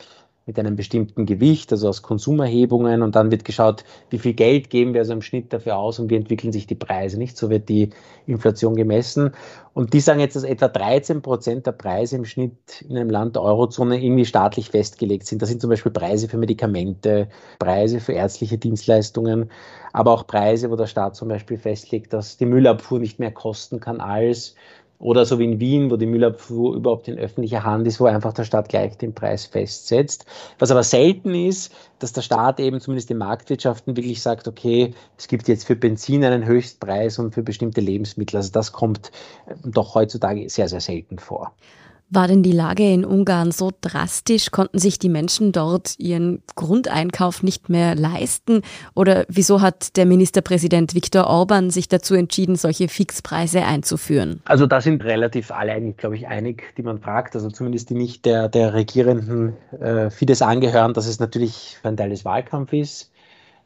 mit 0.51 0.59
einem 0.59 0.75
bestimmten 0.75 1.25
Gewicht, 1.25 1.71
also 1.71 1.88
aus 1.88 2.01
Konsumerhebungen 2.01 3.03
und 3.03 3.15
dann 3.15 3.31
wird 3.31 3.45
geschaut, 3.45 3.86
wie 4.09 4.19
viel 4.19 4.33
Geld 4.33 4.69
geben 4.69 4.94
wir 4.94 5.00
also 5.00 5.13
im 5.13 5.21
Schnitt 5.21 5.53
dafür 5.53 5.77
aus 5.77 5.98
und 5.98 6.09
wie 6.09 6.18
entwickeln 6.18 6.51
sich 6.51 6.68
die 6.68 6.75
Preise, 6.75 7.18
nicht? 7.18 7.38
So 7.38 7.50
wird 7.50 7.69
die 7.69 7.92
Inflation 8.27 8.75
gemessen. 8.75 9.31
Und 9.74 9.94
die 9.94 10.01
sagen 10.01 10.19
jetzt, 10.19 10.36
dass 10.36 10.44
etwa 10.44 10.68
13 10.68 11.21
Prozent 11.21 11.65
der 11.65 11.71
Preise 11.71 12.18
im 12.18 12.25
Schnitt 12.25 12.81
in 12.81 12.98
einem 12.98 13.09
Land 13.09 13.38
der 13.38 13.44
Eurozone 13.44 14.03
irgendwie 14.03 14.25
staatlich 14.25 14.71
festgelegt 14.71 15.25
sind. 15.25 15.42
Das 15.42 15.48
sind 15.48 15.62
zum 15.62 15.69
Beispiel 15.69 15.94
Preise 15.94 16.27
für 16.27 16.38
Medikamente, 16.38 17.30
Preise 17.57 18.01
für 18.01 18.12
ärztliche 18.12 18.57
Dienstleistungen, 18.57 19.50
aber 19.94 20.12
auch 20.12 20.27
Preise, 20.27 20.69
wo 20.69 20.75
der 20.75 20.88
Staat 20.88 21.15
zum 21.15 21.30
Beispiel 21.30 21.57
festlegt, 21.57 22.12
dass 22.12 22.36
die 22.36 22.45
Müllabfuhr 22.45 23.00
nicht 23.00 23.19
mehr 23.19 23.31
kosten 23.31 23.80
kann 23.80 24.01
als 24.01 24.56
oder 25.01 25.25
so 25.25 25.39
wie 25.39 25.45
in 25.45 25.59
Wien, 25.59 25.89
wo 25.89 25.98
die 25.98 26.06
Müllabfuhr 26.06 26.75
überhaupt 26.75 27.07
in 27.07 27.18
öffentlicher 27.18 27.63
Hand 27.63 27.88
ist, 27.88 28.00
wo 28.00 28.06
einfach 28.06 28.33
der 28.33 28.44
Staat 28.44 28.69
gleich 28.69 28.98
den 28.98 29.13
Preis 29.13 29.45
festsetzt. 29.45 30.25
Was 30.59 30.71
aber 30.71 30.83
selten 30.83 31.33
ist, 31.33 31.74
dass 32.00 32.13
der 32.13 32.21
Staat 32.21 32.59
eben 32.59 32.80
zumindest 32.80 33.09
in 33.09 33.18
Marktwirtschaften 33.18 33.98
wirklich 33.98 34.21
sagt, 34.21 34.48
okay, 34.48 34.94
es 35.18 35.27
gibt 35.27 35.48
jetzt 35.48 35.65
für 35.65 35.75
Benzin 35.75 36.24
einen 36.24 36.45
Höchstpreis 36.45 37.17
und 37.17 37.34
für 37.34 37.41
bestimmte 37.41 37.81
Lebensmittel. 37.81 38.38
Also 38.38 38.51
das 38.51 38.72
kommt 38.72 39.12
äh, 39.48 39.55
doch 39.65 39.96
heutzutage 39.96 40.48
sehr, 40.50 40.70
sehr 40.70 40.81
selten 40.81 41.17
vor. 41.17 41.53
War 42.13 42.27
denn 42.27 42.44
die 42.44 42.51
Lage 42.51 42.84
in 42.84 43.06
Ungarn 43.06 43.53
so 43.53 43.72
drastisch? 43.80 44.51
Konnten 44.51 44.80
sich 44.80 45.00
die 45.00 45.08
Menschen 45.08 45.53
dort 45.53 45.98
ihren 45.98 46.44
Grundeinkauf 46.56 47.41
nicht 47.41 47.70
mehr 47.70 47.96
leisten? 47.96 48.63
Oder 48.96 49.24
wieso 49.30 49.62
hat 49.62 49.96
der 49.96 50.06
Ministerpräsident 50.06 50.94
Viktor 50.94 51.27
Orban 51.27 51.70
sich 51.70 51.88
dazu 51.88 52.13
entschieden, 52.13 52.58
solche 52.58 52.89
Fixpreise 52.89 53.63
einzuführen? 53.63 54.41
Also 54.44 54.68
da 54.68 54.82
sind 54.82 55.06
relativ 55.06 55.51
alle 55.51 55.72
eigentlich, 55.72 55.96
glaube 55.96 56.18
ich, 56.18 56.27
einig, 56.27 56.74
die 56.75 56.84
man 56.84 57.00
fragt. 57.00 57.34
Also 57.34 57.50
zumindest 57.50 57.89
die 57.89 57.96
nicht 57.96 58.25
der, 58.25 58.50
der 58.50 58.74
regierenden 58.74 59.53
äh, 59.80 60.10
Fidesz 60.10 60.41
angehören, 60.41 60.94
dass 60.94 61.08
es 61.08 61.22
natürlich 61.22 61.77
ein 61.84 61.96
Teil 61.96 62.10
des 62.10 62.25
Wahlkampfs 62.25 62.74
ist 62.74 63.11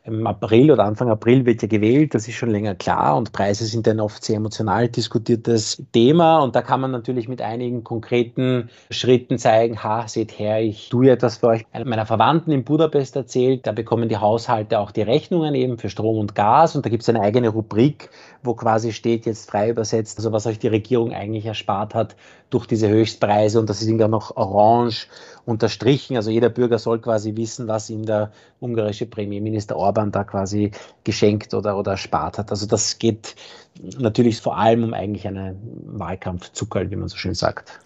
im 0.06 0.28
April 0.28 0.72
oder 0.72 0.86
Anfang 0.86 1.10
April 1.10 1.46
wird 1.46 1.64
ja 1.64 1.68
gewählt, 1.68 2.14
das 2.14 2.28
ist 2.28 2.36
schon 2.36 2.52
länger 2.52 2.76
klar 2.76 3.18
und 3.18 3.32
Preise 3.32 3.66
sind 3.66 3.88
ein 3.88 4.00
oft 4.00 4.24
sehr 4.24 4.38
emotional 4.38 4.88
diskutiertes 4.88 5.84
Thema 5.94 6.40
und 6.40 6.56
da 6.56 6.62
kann 6.62 6.80
man 6.80 6.92
natürlich 6.92 7.28
mit 7.28 7.42
einigen 7.42 7.84
konkreten 7.84 8.70
Schritten 8.92 9.40
zeigen, 9.40 9.84
ha, 9.84 10.08
seht 10.08 10.38
her, 10.38 10.62
ich 10.62 10.90
tue 10.90 11.10
etwas 11.10 11.38
für 11.38 11.48
euch. 11.48 11.66
Einer 11.72 11.86
meiner 11.86 12.06
Verwandten 12.06 12.52
in 12.52 12.64
Budapest 12.64 13.16
erzählt, 13.16 13.66
da 13.66 13.72
bekommen 13.72 14.08
die 14.08 14.18
Haushalte 14.18 14.80
auch 14.80 14.92
die 14.92 15.02
Rechnungen 15.02 15.56
eben 15.56 15.80
für 15.80 15.90
Strom 15.90 16.20
und 16.20 16.36
Gas 16.36 16.76
und 16.76 16.86
da 16.86 16.90
gibt 16.90 17.02
es 17.02 17.10
eine 17.10 17.22
eigene 17.22 17.50
Rubrik, 17.50 18.10
wo 18.46 18.54
quasi 18.54 18.92
steht, 18.92 19.26
jetzt 19.26 19.50
frei 19.50 19.70
übersetzt, 19.70 20.18
also 20.18 20.32
was 20.32 20.46
euch 20.46 20.60
die 20.60 20.68
Regierung 20.68 21.14
eigentlich 21.14 21.46
erspart 21.46 21.94
hat 21.94 22.16
durch 22.50 22.66
diese 22.66 22.88
Höchstpreise 22.88 23.60
und 23.60 23.70
das 23.70 23.82
ist 23.82 23.90
ja 23.90 24.08
noch 24.08 24.36
orange 24.38 25.08
unterstrichen. 25.46 26.16
Also 26.16 26.32
jeder 26.32 26.50
Bürger 26.50 26.80
soll 26.80 27.00
quasi 27.00 27.36
wissen, 27.36 27.68
was 27.68 27.90
ihm 27.90 28.06
der 28.06 28.32
ungarische 28.60 29.06
Premierminister 29.06 29.76
Orban 29.76 30.12
da 30.12 30.24
quasi 30.24 30.72
geschenkt 31.04 31.54
oder, 31.54 31.78
oder 31.78 31.92
erspart 31.92 32.38
hat. 32.38 32.52
Also 32.52 32.66
das 32.66 33.00
geht 33.00 33.36
natürlich 33.98 34.42
vor 34.42 34.58
allem 34.58 34.84
um 34.84 34.94
eigentlich 34.94 35.28
eine 35.28 35.56
Wahlkampfzuckerl, 35.86 36.92
wie 36.92 36.96
man 36.96 37.08
so 37.08 37.18
schön 37.18 37.34
sagt. 37.34 37.80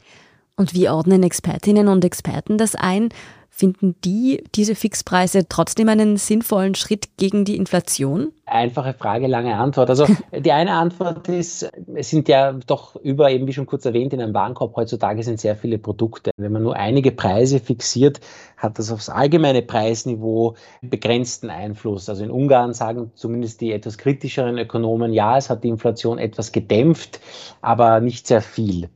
Und 0.56 0.74
wie 0.74 0.90
ordnen 0.90 1.24
Expertinnen 1.24 1.88
und 1.88 2.04
Experten 2.04 2.58
das 2.58 2.76
ein? 2.76 3.10
Finden 3.50 3.96
die 4.06 4.44
diese 4.56 4.74
Fixpreise 4.74 5.50
trotzdem 5.50 5.90
einen 5.90 6.18
sinnvollen 6.18 6.76
Schritt 6.76 7.18
gegen 7.18 7.44
die 7.44 7.58
Inflation? 7.58 8.32
Einfache 8.46 8.94
Frage, 8.94 9.28
lange 9.28 9.56
Antwort. 9.56 9.90
Also 9.90 10.06
die 10.34 10.52
eine 10.52 10.72
Antwort 10.72 11.28
ist, 11.28 11.70
es 11.94 12.10
sind 12.10 12.30
ja 12.30 12.54
doch 12.54 12.96
über, 12.96 13.32
eben 13.32 13.48
wie 13.48 13.54
schon 13.54 13.66
kurz 13.66 13.86
erwähnt, 13.86 14.14
in 14.14 14.22
einem 14.22 14.34
Warenkorb 14.34 14.76
heutzutage 14.76 15.24
sind 15.24 15.40
sehr 15.40 15.56
viele 15.56 15.78
Produkte. 15.78 16.32
Wenn 16.38 16.52
man 16.52 16.64
nur 16.64 16.76
einige 16.76 17.12
Preise 17.12 17.60
fixiert, 17.60 18.22
hat 18.56 18.80
das 18.80 18.92
aufs 18.92 19.10
allgemeine 19.10 19.62
Preisniveau 19.62 20.56
begrenzten 20.82 21.50
Einfluss. 21.50 22.08
Also 22.08 22.24
in 22.24 22.32
Ungarn 22.32 22.74
sagen 22.74 23.12
zumindest 23.16 23.62
die 23.62 23.74
etwas 23.74 23.98
kritischeren 23.98 24.58
Ökonomen, 24.58 25.12
ja, 25.12 25.38
es 25.38 25.50
hat 25.50 25.64
die 25.64 25.70
Inflation 25.70 26.18
etwas 26.18 26.52
gedämpft, 26.52 27.20
aber 27.62 28.00
nicht 28.00 28.28
sehr 28.28 28.42
viel. 28.42 28.90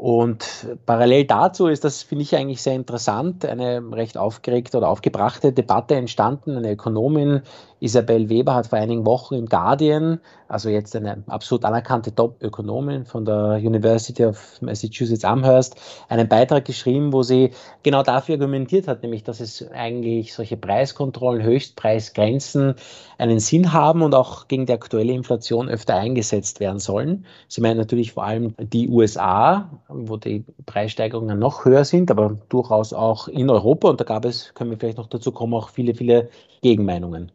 Und 0.00 0.78
parallel 0.86 1.26
dazu 1.26 1.66
ist 1.66 1.84
das, 1.84 2.02
finde 2.02 2.22
ich 2.22 2.34
eigentlich 2.34 2.62
sehr 2.62 2.72
interessant, 2.72 3.44
eine 3.44 3.82
recht 3.92 4.16
aufgeregte 4.16 4.78
oder 4.78 4.88
aufgebrachte 4.88 5.52
Debatte 5.52 5.94
entstanden. 5.94 6.56
Eine 6.56 6.72
Ökonomin, 6.72 7.42
Isabel 7.80 8.28
Weber, 8.28 8.54
hat 8.54 8.68
vor 8.68 8.78
einigen 8.78 9.06
Wochen 9.06 9.34
im 9.34 9.46
Guardian, 9.46 10.20
also 10.48 10.68
jetzt 10.68 10.94
eine 10.94 11.22
absolut 11.26 11.64
anerkannte 11.64 12.14
Top-Ökonomin 12.14 13.06
von 13.06 13.24
der 13.24 13.58
University 13.62 14.24
of 14.24 14.60
Massachusetts 14.60 15.24
Amherst, 15.24 15.76
einen 16.08 16.28
Beitrag 16.28 16.64
geschrieben, 16.66 17.12
wo 17.12 17.22
sie 17.22 17.50
genau 17.82 18.02
dafür 18.02 18.34
argumentiert 18.34 18.86
hat, 18.86 19.02
nämlich, 19.02 19.24
dass 19.24 19.40
es 19.40 19.66
eigentlich 19.72 20.34
solche 20.34 20.56
Preiskontrollen, 20.56 21.42
Höchstpreisgrenzen 21.42 22.74
einen 23.16 23.40
Sinn 23.40 23.72
haben 23.72 24.02
und 24.02 24.14
auch 24.14 24.48
gegen 24.48 24.66
die 24.66 24.72
aktuelle 24.72 25.12
Inflation 25.12 25.68
öfter 25.68 25.96
eingesetzt 25.96 26.60
werden 26.60 26.78
sollen. 26.78 27.24
Sie 27.48 27.60
meint 27.60 27.78
natürlich 27.78 28.12
vor 28.12 28.24
allem 28.24 28.54
die 28.58 28.88
USA, 28.88 29.70
wo 29.88 30.16
die 30.16 30.44
Preissteigerungen 30.66 31.38
noch 31.38 31.64
höher 31.64 31.84
sind, 31.84 32.10
aber 32.10 32.36
durchaus 32.48 32.92
auch 32.92 33.28
in 33.28 33.48
Europa. 33.48 33.88
Und 33.88 34.00
da 34.00 34.04
gab 34.04 34.24
es, 34.24 34.52
können 34.54 34.70
wir 34.70 34.78
vielleicht 34.78 34.98
noch 34.98 35.08
dazu 35.08 35.32
kommen, 35.32 35.54
auch 35.54 35.70
viele, 35.70 35.94
viele 35.94 36.28
Gegenmeinungen. 36.62 37.32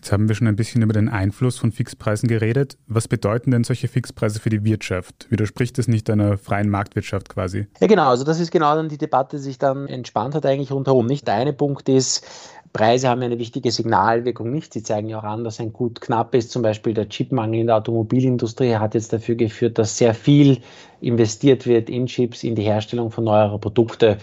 Jetzt 0.00 0.12
haben 0.12 0.28
wir 0.28 0.34
schon 0.34 0.46
ein 0.46 0.56
bisschen 0.56 0.80
über 0.80 0.94
den 0.94 1.10
Einfluss 1.10 1.58
von 1.58 1.72
Fixpreisen 1.72 2.26
geredet. 2.26 2.78
Was 2.86 3.06
bedeuten 3.06 3.50
denn 3.50 3.64
solche 3.64 3.86
Fixpreise 3.86 4.40
für 4.40 4.48
die 4.48 4.64
Wirtschaft? 4.64 5.26
Widerspricht 5.28 5.76
das 5.76 5.88
nicht 5.88 6.08
einer 6.08 6.38
freien 6.38 6.70
Marktwirtschaft 6.70 7.28
quasi? 7.28 7.66
Ja, 7.80 7.86
genau. 7.86 8.08
Also 8.08 8.24
das 8.24 8.40
ist 8.40 8.50
genau 8.50 8.74
dann 8.74 8.88
die 8.88 8.96
Debatte, 8.96 9.36
die 9.36 9.42
sich 9.42 9.58
dann 9.58 9.86
entspannt 9.88 10.34
hat 10.34 10.46
eigentlich 10.46 10.72
rundherum. 10.72 11.04
Nicht 11.04 11.26
der 11.26 11.34
eine 11.34 11.52
Punkt 11.52 11.90
ist, 11.90 12.26
Preise 12.72 13.10
haben 13.10 13.20
eine 13.20 13.38
wichtige 13.38 13.70
Signalwirkung 13.70 14.50
nicht. 14.50 14.72
Sie 14.72 14.82
zeigen 14.82 15.10
ja 15.10 15.18
auch 15.18 15.24
an, 15.24 15.44
dass 15.44 15.60
ein 15.60 15.74
Gut 15.74 16.00
knapp 16.00 16.34
ist. 16.34 16.50
Zum 16.50 16.62
Beispiel 16.62 16.94
der 16.94 17.10
Chipmangel 17.10 17.60
in 17.60 17.66
der 17.66 17.76
Automobilindustrie 17.76 18.76
hat 18.76 18.94
jetzt 18.94 19.12
dafür 19.12 19.34
geführt, 19.34 19.76
dass 19.76 19.98
sehr 19.98 20.14
viel 20.14 20.62
investiert 21.02 21.66
wird 21.66 21.90
in 21.90 22.06
Chips, 22.06 22.42
in 22.42 22.54
die 22.54 22.62
Herstellung 22.62 23.10
von 23.10 23.24
neuerer 23.24 23.58
Produkte. 23.58 24.16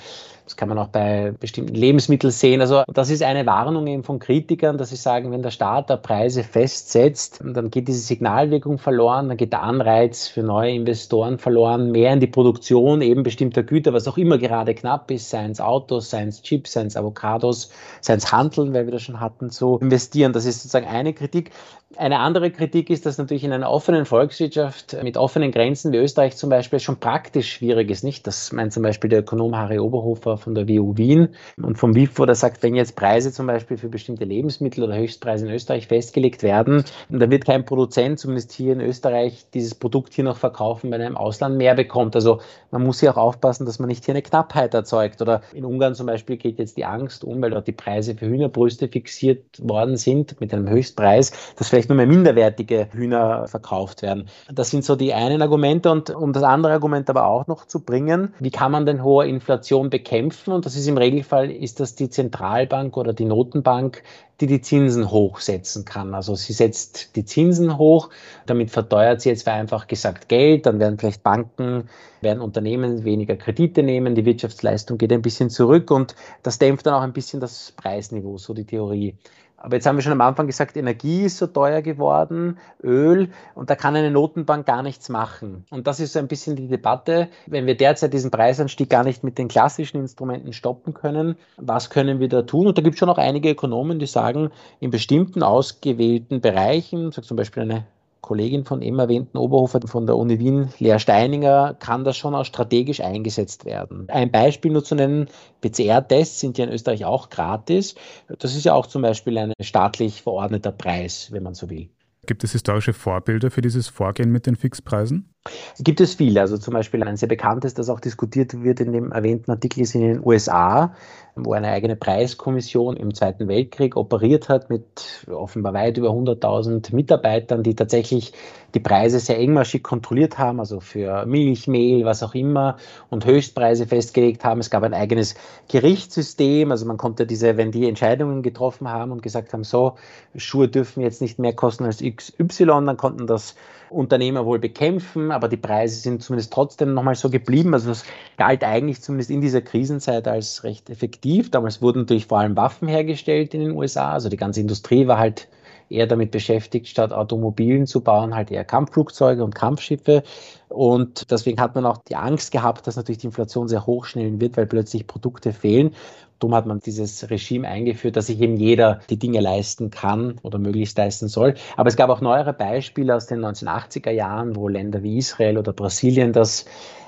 Das 0.48 0.56
kann 0.56 0.70
man 0.70 0.78
auch 0.78 0.88
bei 0.88 1.34
bestimmten 1.38 1.76
Lebensmitteln 1.76 2.32
sehen. 2.32 2.62
Also 2.62 2.84
das 2.88 3.10
ist 3.10 3.22
eine 3.22 3.46
Warnung 3.46 3.86
eben 3.86 4.06
von 4.06 4.18
Kritikern, 4.18 4.78
dass 4.78 4.92
sie 4.92 4.96
sagen, 4.96 5.30
wenn 5.32 5.42
der 5.42 5.52
Staat 5.52 5.90
da 5.90 5.98
Preise 5.98 6.42
festsetzt, 6.42 7.42
dann 7.44 7.70
geht 7.70 7.90
diese 7.90 8.00
Signalwirkung 8.00 8.78
verloren, 8.78 9.28
dann 9.28 9.36
geht 9.36 9.52
der 9.52 9.64
Anreiz 9.64 10.30
für 10.30 10.44
neue 10.44 10.72
Investoren 10.72 11.38
verloren, 11.38 11.92
mehr 11.92 12.14
in 12.14 12.22
die 12.22 12.28
Produktion 12.28 13.02
eben 13.02 13.24
bestimmter 13.24 13.62
Güter, 13.62 13.92
was 13.92 14.08
auch 14.08 14.18
immer 14.18 14.38
gerade 14.38 14.74
knapp 14.74 15.12
ist, 15.12 15.30
seien 15.30 15.52
es 15.52 15.60
Autos, 15.60 16.12
seien 16.12 16.30
es 16.30 16.42
Chips, 16.42 16.72
seien 16.72 16.88
es 16.88 16.96
Avocados, 16.96 17.70
seien 18.00 18.20
es 18.20 18.32
Handeln, 18.32 18.74
weil 18.74 18.86
wir 18.86 18.94
das 18.94 19.02
schon 19.02 19.20
hatten, 19.20 19.50
zu 19.50 19.78
investieren. 19.82 20.32
Das 20.32 20.46
ist 20.46 20.64
sozusagen 20.64 20.88
eine 20.88 21.12
Kritik. 21.14 21.52
Eine 21.96 22.20
andere 22.20 22.52
Kritik 22.52 22.90
ist, 22.90 23.06
dass 23.06 23.18
natürlich 23.18 23.46
in 23.46 23.54
einer 23.54 23.72
offenen 23.72 24.04
Volkswirtschaft 24.04 25.02
mit 25.04 25.16
offenen 25.16 25.52
Grenzen 25.52 25.94
wie 25.94 25.98
Österreich 25.98 26.36
zum 26.36 26.50
Beispiel 26.50 26.82
schon 26.82 27.00
praktisch 27.00 27.50
schwierig 27.50 27.90
ist. 27.90 28.04
Nicht? 28.04 28.28
Das 28.28 28.52
meint 28.52 28.74
zum 28.74 28.84
Beispiel 28.84 29.10
der 29.10 29.20
Ökonom 29.20 29.56
Harry 29.56 29.80
Oberhofer 29.80 30.38
von 30.38 30.54
der 30.54 30.68
WU 30.68 30.98
Wien 30.98 31.30
und 31.56 31.78
vom 31.78 31.96
WIFO, 31.96 32.26
der 32.26 32.36
sagt, 32.36 32.62
wenn 32.62 32.76
jetzt 32.76 32.98
Preise 32.98 33.32
zum 33.32 33.48
Beispiel 33.48 33.78
für 33.78 33.88
bestimmte 33.88 34.26
Lebensmittel 34.26 34.84
oder 34.84 34.98
Höchstpreise 34.98 35.48
in 35.48 35.54
Österreich 35.54 35.88
festgelegt 35.88 36.44
werden, 36.44 36.84
dann 37.08 37.32
wird 37.32 37.46
kein 37.46 37.64
Produzent, 37.64 38.20
zumindest 38.20 38.52
hier 38.52 38.74
in 38.74 38.82
Österreich, 38.82 39.46
dieses 39.54 39.74
Produkt 39.74 40.14
hier 40.14 40.26
noch 40.26 40.38
verkaufen, 40.38 40.92
wenn 40.92 41.00
er 41.00 41.08
im 41.08 41.16
Ausland 41.16 41.56
mehr 41.56 41.74
bekommt. 41.74 42.16
Also 42.16 42.42
man 42.70 42.84
muss 42.84 43.00
hier 43.00 43.12
auch 43.12 43.18
aufpassen, 43.18 43.66
dass 43.66 43.80
man 43.80 43.88
nicht 43.88 44.04
hier 44.04 44.14
eine 44.14 44.24
Knappheit 44.24 44.74
erzeugt. 44.74 45.22
Oder 45.22 45.42
in 45.54 45.64
Ungarn 45.64 45.96
zum 45.96 46.08
Beispiel 46.08 46.36
geht 46.36 46.60
jetzt 46.60 46.76
die 46.76 46.84
Angst 46.84 47.24
um, 47.24 47.42
weil 47.42 47.52
dort 47.52 47.66
die 47.66 47.72
Preise 47.72 48.14
für 48.14 48.28
Hühnerbrüste 48.28 48.90
fixiert 48.90 49.46
worden 49.62 49.96
sind 49.96 50.42
mit 50.42 50.54
einem 50.54 50.70
Höchstpreis, 50.70 51.32
dass 51.56 51.77
vielleicht 51.78 51.90
nur 51.90 51.98
mehr 51.98 52.08
minderwertige 52.08 52.88
Hühner 52.92 53.48
verkauft 53.48 54.02
werden. 54.02 54.30
Das 54.52 54.72
sind 54.72 54.84
so 54.84 54.96
die 54.96 55.14
einen 55.14 55.44
Argumente 55.44 55.92
und 55.92 56.10
um 56.10 56.34
das 56.34 56.42
andere 56.42 56.74
Argument 56.74 57.08
aber 57.08 57.28
auch 57.28 57.46
noch 57.46 57.66
zu 57.66 57.82
bringen, 57.82 58.34
wie 58.40 58.50
kann 58.50 58.72
man 58.72 58.88
denn 58.88 59.04
hohe 59.04 59.28
Inflation 59.28 59.92
bekämpfen? 59.92 60.54
Und 60.54 60.66
das 60.66 60.76
ist 60.76 60.88
im 60.88 60.98
Regelfall, 60.98 61.52
ist 61.52 61.80
das 61.80 61.94
die 61.94 62.10
Zentralbank 62.10 62.98
oder 62.98 63.14
die 63.14 63.26
Notenbank, 63.26 64.02
die 64.42 64.48
die 64.48 64.62
Zinsen 64.62 65.12
hochsetzen 65.12 65.86
kann. 65.86 66.16
Also 66.16 66.34
sie 66.34 66.54
setzt 66.54 67.16
die 67.16 67.26
Zinsen 67.26 67.78
hoch, 67.78 68.10
damit 68.48 68.72
verteuert 68.72 69.22
sie 69.22 69.30
jetzt 69.30 69.44
vereinfacht 69.44 69.88
gesagt 69.88 70.30
Geld, 70.30 70.66
dann 70.66 70.80
werden 70.80 70.98
vielleicht 70.98 71.22
Banken, 71.22 71.90
werden 72.22 72.42
Unternehmen 72.42 73.04
weniger 73.04 73.36
Kredite 73.36 73.84
nehmen, 73.84 74.16
die 74.16 74.26
Wirtschaftsleistung 74.26 74.98
geht 74.98 75.14
ein 75.14 75.22
bisschen 75.22 75.52
zurück 75.52 75.92
und 75.92 76.16
das 76.42 76.58
dämpft 76.58 76.88
dann 76.88 76.96
auch 76.96 77.02
ein 77.02 77.14
bisschen 77.14 77.40
das 77.40 77.72
Preisniveau, 77.78 78.40
so 78.40 78.56
die 78.56 78.66
Theorie. 78.66 79.16
Aber 79.58 79.76
jetzt 79.76 79.88
haben 79.88 79.96
wir 79.96 80.04
schon 80.04 80.12
am 80.12 80.22
Anfang 80.22 80.46
gesagt, 80.46 80.78
Energie 80.78 81.24
ist 81.24 81.38
so 81.38 81.48
teuer 81.48 81.82
geworden, 81.82 82.60
Öl, 82.84 83.30
und 83.56 83.72
da 83.72 83.76
kann 83.76 83.96
eine 83.96 84.12
Notenbank 84.12 84.68
gar 84.68 84.84
nichts 84.84 85.10
machen. 85.10 85.66
Und 85.72 85.88
das 85.88 86.00
ist 86.00 86.14
so 86.14 86.20
ein 86.20 86.28
bisschen 86.28 86.56
die 86.56 86.68
Debatte. 86.68 87.28
Wenn 87.48 87.66
wir 87.66 87.76
derzeit 87.76 88.14
diesen 88.14 88.30
Preisanstieg 88.30 88.90
gar 88.90 89.04
nicht 89.04 89.24
mit 89.24 89.40
den 89.40 89.48
klassischen 89.48 90.00
Instrumenten 90.00 90.54
stoppen 90.54 90.94
können, 90.94 91.38
was 91.58 91.90
können 91.90 92.20
wir 92.20 92.30
da 92.30 92.44
tun? 92.44 92.68
Und 92.68 92.78
da 92.78 92.84
gibt 92.84 92.96
es 92.96 93.00
schon 93.00 93.10
auch 93.10 93.18
einige 93.18 93.50
Ökonomen, 93.50 93.98
die 93.98 94.06
sagen, 94.06 94.52
in 94.80 94.92
bestimmten 94.92 95.42
ausgewählten 95.42 96.40
Bereichen, 96.40 97.12
zum 97.12 97.36
Beispiel 97.36 97.64
eine 97.64 97.86
Kollegin 98.28 98.66
von 98.66 98.82
eben 98.82 99.00
erwähnten 99.00 99.38
Oberhofer 99.38 99.80
von 99.86 100.06
der 100.06 100.18
Uni 100.18 100.38
Wien, 100.38 100.68
Lea 100.80 101.00
Steininger, 101.00 101.76
kann 101.80 102.04
das 102.04 102.18
schon 102.18 102.36
auch 102.36 102.44
strategisch 102.44 103.00
eingesetzt 103.00 103.64
werden. 103.64 104.10
Ein 104.10 104.32
Beispiel 104.32 104.70
nur 104.70 104.84
zu 104.84 104.96
nennen, 104.96 105.30
PCR-Tests 105.62 106.42
sind 106.42 106.58
ja 106.58 106.66
in 106.66 106.74
Österreich 106.74 107.06
auch 107.06 107.30
gratis. 107.30 107.96
Das 108.40 108.54
ist 108.54 108.66
ja 108.66 108.74
auch 108.74 108.88
zum 108.88 109.02
Beispiel 109.02 109.38
ein 109.38 109.54
staatlich 109.62 110.24
verordneter 110.24 110.74
Preis, 110.74 111.30
wenn 111.32 111.44
man 111.44 111.54
so 111.54 111.70
will. 111.70 111.88
Gibt 112.26 112.44
es 112.44 112.52
historische 112.52 112.92
Vorbilder 112.92 113.50
für 113.50 113.62
dieses 113.62 113.88
Vorgehen 113.88 114.30
mit 114.30 114.46
den 114.46 114.58
Fixpreisen? 114.58 115.34
Gibt 115.80 116.02
es 116.02 116.16
viele. 116.16 116.42
Also 116.42 116.58
zum 116.58 116.74
Beispiel 116.74 117.04
ein 117.04 117.18
sehr 117.18 117.28
bekanntes, 117.28 117.74
das 117.74 117.90
auch 117.90 118.00
diskutiert 118.00 118.64
wird 118.64 118.80
in 118.80 118.94
dem 118.94 119.12
erwähnten 119.12 119.52
Artikel, 119.52 119.82
ist 119.82 119.96
in 119.96 120.02
den 120.02 120.26
USA, 120.26 120.94
wo 121.36 121.54
eine 121.54 121.70
eigene 121.70 121.96
Preiskommission 121.96 122.98
im 122.98 123.14
Zweiten 123.14 123.48
Weltkrieg 123.48 123.96
operiert 123.96 124.50
hat 124.50 124.70
mit 124.70 125.26
offenbar 125.30 125.74
weit 125.74 125.98
über 125.98 126.10
100.000 126.10 126.94
Mitarbeitern, 126.96 127.64
die 127.64 127.76
tatsächlich 127.76 128.34
die 128.74 128.80
Preise 128.80 129.20
sehr 129.20 129.38
engmaschig 129.38 129.84
kontrolliert 129.84 130.38
haben, 130.38 130.60
also 130.60 130.80
für 130.80 131.26
Milch, 131.26 131.68
Mehl, 131.68 132.06
was 132.06 132.24
auch 132.24 132.36
immer, 132.36 132.78
und 133.10 133.26
Höchstpreise 133.26 133.88
festgelegt 133.88 134.44
haben. 134.44 134.60
Es 134.60 134.70
gab 134.70 134.84
ein 134.84 134.94
eigenes 134.94 135.36
Gerichtssystem, 135.70 136.72
also 136.72 136.86
man 136.86 136.98
konnte 136.98 137.26
diese, 137.26 137.58
wenn 137.58 137.72
die 137.72 137.88
Entscheidungen 137.88 138.42
getroffen 138.42 138.90
haben 138.90 139.12
und 139.12 139.22
gesagt 139.22 139.54
haben, 139.54 139.64
so, 139.64 139.96
Schuhe 140.36 140.68
dürfen 140.68 141.02
jetzt 141.02 141.22
nicht 141.22 141.40
mehr 141.40 141.54
kosten 141.54 141.86
als 141.86 142.04
XY, 142.04 142.66
dann 142.66 142.98
konnten 142.98 143.28
das 143.28 143.56
Unternehmer 143.90 144.46
wohl 144.46 144.60
bekämpfen, 144.60 145.32
aber 145.38 145.48
die 145.48 145.58
Preise 145.58 145.96
sind 146.00 146.22
zumindest 146.22 146.52
trotzdem 146.52 146.94
nochmal 146.94 147.16
so 147.16 147.30
geblieben. 147.30 147.74
Also 147.74 147.92
es 147.92 148.04
galt 148.38 148.64
eigentlich 148.64 149.02
zumindest 149.02 149.30
in 149.30 149.40
dieser 149.40 149.62
Krisenzeit 149.62 150.28
als 150.28 150.64
recht 150.64 150.90
effektiv. 150.90 151.52
Damals 151.52 151.82
wurden 151.82 152.00
natürlich 152.00 152.26
vor 152.26 152.40
allem 152.40 152.58
Waffen 152.58 152.88
hergestellt 152.88 153.54
in 153.54 153.62
den 153.62 153.72
USA. 153.72 154.12
Also 154.12 154.30
die 154.30 154.38
ganze 154.38 154.60
Industrie 154.60 155.08
war 155.08 155.20
halt 155.20 155.48
eher 155.90 156.08
damit 156.08 156.32
beschäftigt, 156.32 156.88
statt 156.88 157.14
Automobilen 157.14 157.88
zu 157.88 158.02
bauen, 158.02 158.36
halt 158.36 158.52
eher 158.52 158.66
Kampfflugzeuge 158.66 159.44
und 159.44 159.56
Kampfschiffe. 159.56 160.24
Und 160.68 161.32
deswegen 161.32 161.62
hat 161.62 161.76
man 161.76 161.86
auch 161.86 161.98
die 161.98 162.16
Angst 162.16 162.52
gehabt, 162.52 162.88
dass 162.88 162.98
natürlich 162.98 163.20
die 163.20 163.28
Inflation 163.28 163.68
sehr 163.68 163.86
hoch 163.86 164.06
schnellen 164.06 164.42
wird, 164.42 164.58
weil 164.58 164.66
plötzlich 164.66 165.08
Produkte 165.08 165.54
fehlen. 165.54 165.94
Darum 166.40 166.56
hat 166.56 166.66
man 166.66 166.80
dieses 166.80 167.30
Regime 167.30 167.68
eingeführt, 167.68 168.16
dass 168.16 168.28
sich 168.28 168.40
eben 168.40 168.58
jeder 168.58 169.00
die 169.10 169.18
Dinge 169.18 169.40
leisten 169.40 169.90
kann 169.90 170.36
oder 170.44 170.60
möglichst 170.60 170.98
leisten 170.98 171.28
soll. 171.28 171.56
Aber 171.76 171.90
es 171.90 171.96
gab 171.96 172.10
auch 172.10 172.22
neuere 172.22 172.54
Beispiele 172.54 173.16
aus 173.16 173.26
den 173.28 173.40
1980er 173.40 174.12
Jahren, 174.12 174.56
wo 174.56 174.68
Länder 174.68 175.04
wie 175.04 175.18
Israel 175.18 175.58
oder 175.58 175.74
Brasilien 175.74 176.34
das 176.34 176.66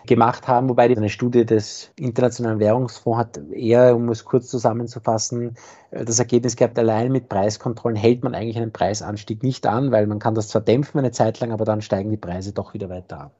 gemacht 0.07 0.47
haben, 0.47 0.69
wobei 0.69 0.85
eine 0.85 1.09
Studie 1.09 1.45
des 1.45 1.91
Internationalen 1.99 2.59
Währungsfonds 2.59 3.19
hat 3.19 3.39
eher, 3.51 3.95
um 3.95 4.09
es 4.09 4.25
kurz 4.25 4.47
zusammenzufassen, 4.47 5.55
das 5.91 6.17
Ergebnis 6.17 6.55
gehabt, 6.55 6.79
allein 6.79 7.11
mit 7.11 7.29
Preiskontrollen 7.29 7.97
hält 7.97 8.23
man 8.23 8.33
eigentlich 8.33 8.57
einen 8.57 8.71
Preisanstieg 8.71 9.43
nicht 9.43 9.67
an, 9.67 9.91
weil 9.91 10.07
man 10.07 10.19
kann 10.19 10.35
das 10.35 10.47
zwar 10.47 10.61
dämpfen 10.61 10.99
eine 10.99 11.11
Zeit 11.11 11.39
lang, 11.39 11.51
aber 11.51 11.65
dann 11.65 11.81
steigen 11.81 12.09
die 12.09 12.17
Preise 12.17 12.53
doch 12.53 12.73
wieder 12.73 12.89
weiter 12.89 13.19
an. 13.21 13.31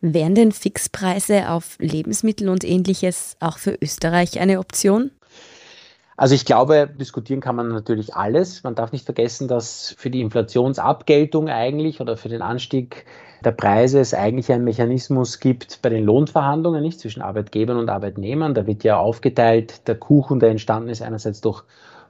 Wären 0.00 0.34
denn 0.34 0.52
Fixpreise 0.52 1.50
auf 1.50 1.76
Lebensmittel 1.78 2.48
und 2.48 2.64
ähnliches 2.64 3.36
auch 3.40 3.58
für 3.58 3.76
Österreich 3.82 4.40
eine 4.40 4.58
Option? 4.58 5.10
Also 6.16 6.34
ich 6.34 6.44
glaube, 6.44 6.88
diskutieren 6.98 7.40
kann 7.40 7.56
man 7.56 7.68
natürlich 7.68 8.14
alles. 8.14 8.62
Man 8.62 8.74
darf 8.74 8.92
nicht 8.92 9.04
vergessen, 9.04 9.48
dass 9.48 9.94
für 9.96 10.10
die 10.10 10.20
Inflationsabgeltung 10.20 11.48
eigentlich 11.48 12.00
oder 12.00 12.16
für 12.16 12.28
den 12.28 12.42
Anstieg 12.42 13.06
der 13.44 13.52
Preise 13.52 14.00
es 14.00 14.12
eigentlich 14.12 14.52
einen 14.52 14.64
Mechanismus 14.64 15.40
gibt 15.40 15.80
bei 15.80 15.88
den 15.88 16.04
Lohnverhandlungen, 16.04 16.82
nicht 16.82 17.00
zwischen 17.00 17.22
Arbeitgebern 17.22 17.78
und 17.78 17.88
Arbeitnehmern. 17.88 18.52
Da 18.54 18.66
wird 18.66 18.84
ja 18.84 18.98
aufgeteilt 18.98 19.88
der 19.88 19.94
Kuchen, 19.94 20.40
der 20.40 20.50
entstanden 20.50 20.90
ist, 20.90 21.00
einerseits 21.00 21.40
durch 21.40 21.62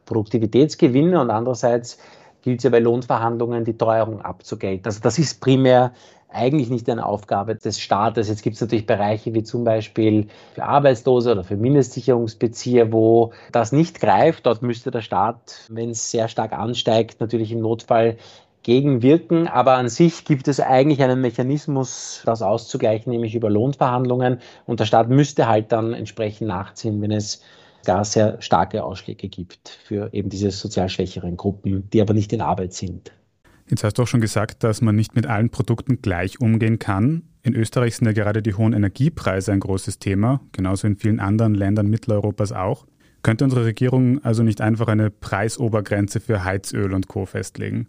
Produktivitätsgewinne 0.06 1.20
und 1.20 1.30
andererseits 1.30 1.99
gilt 2.42 2.59
es 2.59 2.64
ja 2.64 2.70
bei 2.70 2.80
Lohnverhandlungen, 2.80 3.64
die 3.64 3.76
Teuerung 3.76 4.23
abzugelten. 4.23 4.87
Also 4.87 5.00
das 5.00 5.18
ist 5.18 5.40
primär 5.40 5.92
eigentlich 6.32 6.70
nicht 6.70 6.88
eine 6.88 7.06
Aufgabe 7.06 7.56
des 7.56 7.80
Staates. 7.80 8.28
Jetzt 8.28 8.42
gibt 8.42 8.54
es 8.54 8.60
natürlich 8.60 8.87
Bereiche 8.87 9.34
wie 9.34 9.42
zum 9.42 9.64
Beispiel 9.64 10.28
für 10.54 10.64
Arbeitslose 10.64 11.32
oder 11.32 11.44
für 11.44 11.56
Mindestsicherungsbezieher, 11.56 12.92
wo 12.92 13.32
das 13.52 13.72
nicht 13.72 14.00
greift. 14.00 14.46
Dort 14.46 14.62
müsste 14.62 14.90
der 14.90 15.02
Staat, 15.02 15.66
wenn 15.68 15.90
es 15.90 16.10
sehr 16.10 16.28
stark 16.28 16.52
ansteigt, 16.52 17.20
natürlich 17.20 17.52
im 17.52 17.60
Notfall 17.60 18.16
gegenwirken. 18.62 19.49
Aber 19.49 19.75
an 19.75 19.88
sich 19.88 20.25
gibt 20.25 20.49
es 20.49 20.60
eigentlich 20.60 21.02
einen 21.02 21.20
Mechanismus, 21.20 22.22
das 22.25 22.42
auszugleichen, 22.42 23.10
nämlich 23.10 23.34
über 23.34 23.50
Lohnverhandlungen. 23.50 24.40
Und 24.66 24.80
der 24.80 24.84
Staat 24.84 25.08
müsste 25.08 25.49
halt 25.49 25.72
dann 25.72 25.94
entsprechend 25.94 26.49
nachziehen, 26.49 27.00
wenn 27.02 27.12
es 27.12 27.42
gar 27.84 28.04
sehr 28.04 28.40
starke 28.42 28.84
Ausschläge 28.84 29.28
gibt 29.28 29.68
für 29.68 30.12
eben 30.12 30.28
diese 30.28 30.50
sozial 30.50 30.88
schwächeren 30.88 31.37
Gruppen, 31.37 31.88
die 31.90 32.00
aber 32.00 32.14
nicht 32.14 32.32
in 32.32 32.42
Arbeit 32.42 32.75
sind. 32.75 33.12
Jetzt 33.71 33.85
hast 33.85 33.99
du 33.99 34.03
auch 34.03 34.09
schon 34.09 34.21
gesagt, 34.21 34.65
dass 34.65 34.81
man 34.81 34.97
nicht 34.97 35.15
mit 35.15 35.29
allen 35.29 35.50
Produkten 35.50 36.03
gleich 36.03 36.41
umgehen 36.41 36.81
kann. 36.81 37.23
In 37.43 37.55
Österreich 37.55 37.95
sind 37.95 38.07
ja 38.07 38.12
gerade 38.12 38.43
die 38.43 38.55
hohen 38.55 38.73
Energiepreise 38.73 39.53
ein 39.53 39.61
großes 39.61 40.00
Thema, 40.00 40.41
genauso 40.50 40.89
in 40.89 40.97
vielen 40.97 41.21
anderen 41.21 41.55
Ländern 41.55 41.87
Mitteleuropas 41.87 42.50
auch. 42.50 42.85
Könnte 43.23 43.45
unsere 43.45 43.67
Regierung 43.67 44.25
also 44.25 44.43
nicht 44.43 44.61
einfach 44.61 44.89
eine 44.89 45.11
Preisobergrenze 45.11 46.19
für 46.21 46.43
Heizöl 46.43 46.93
und 46.95 47.07
Co. 47.07 47.27
festlegen? 47.27 47.87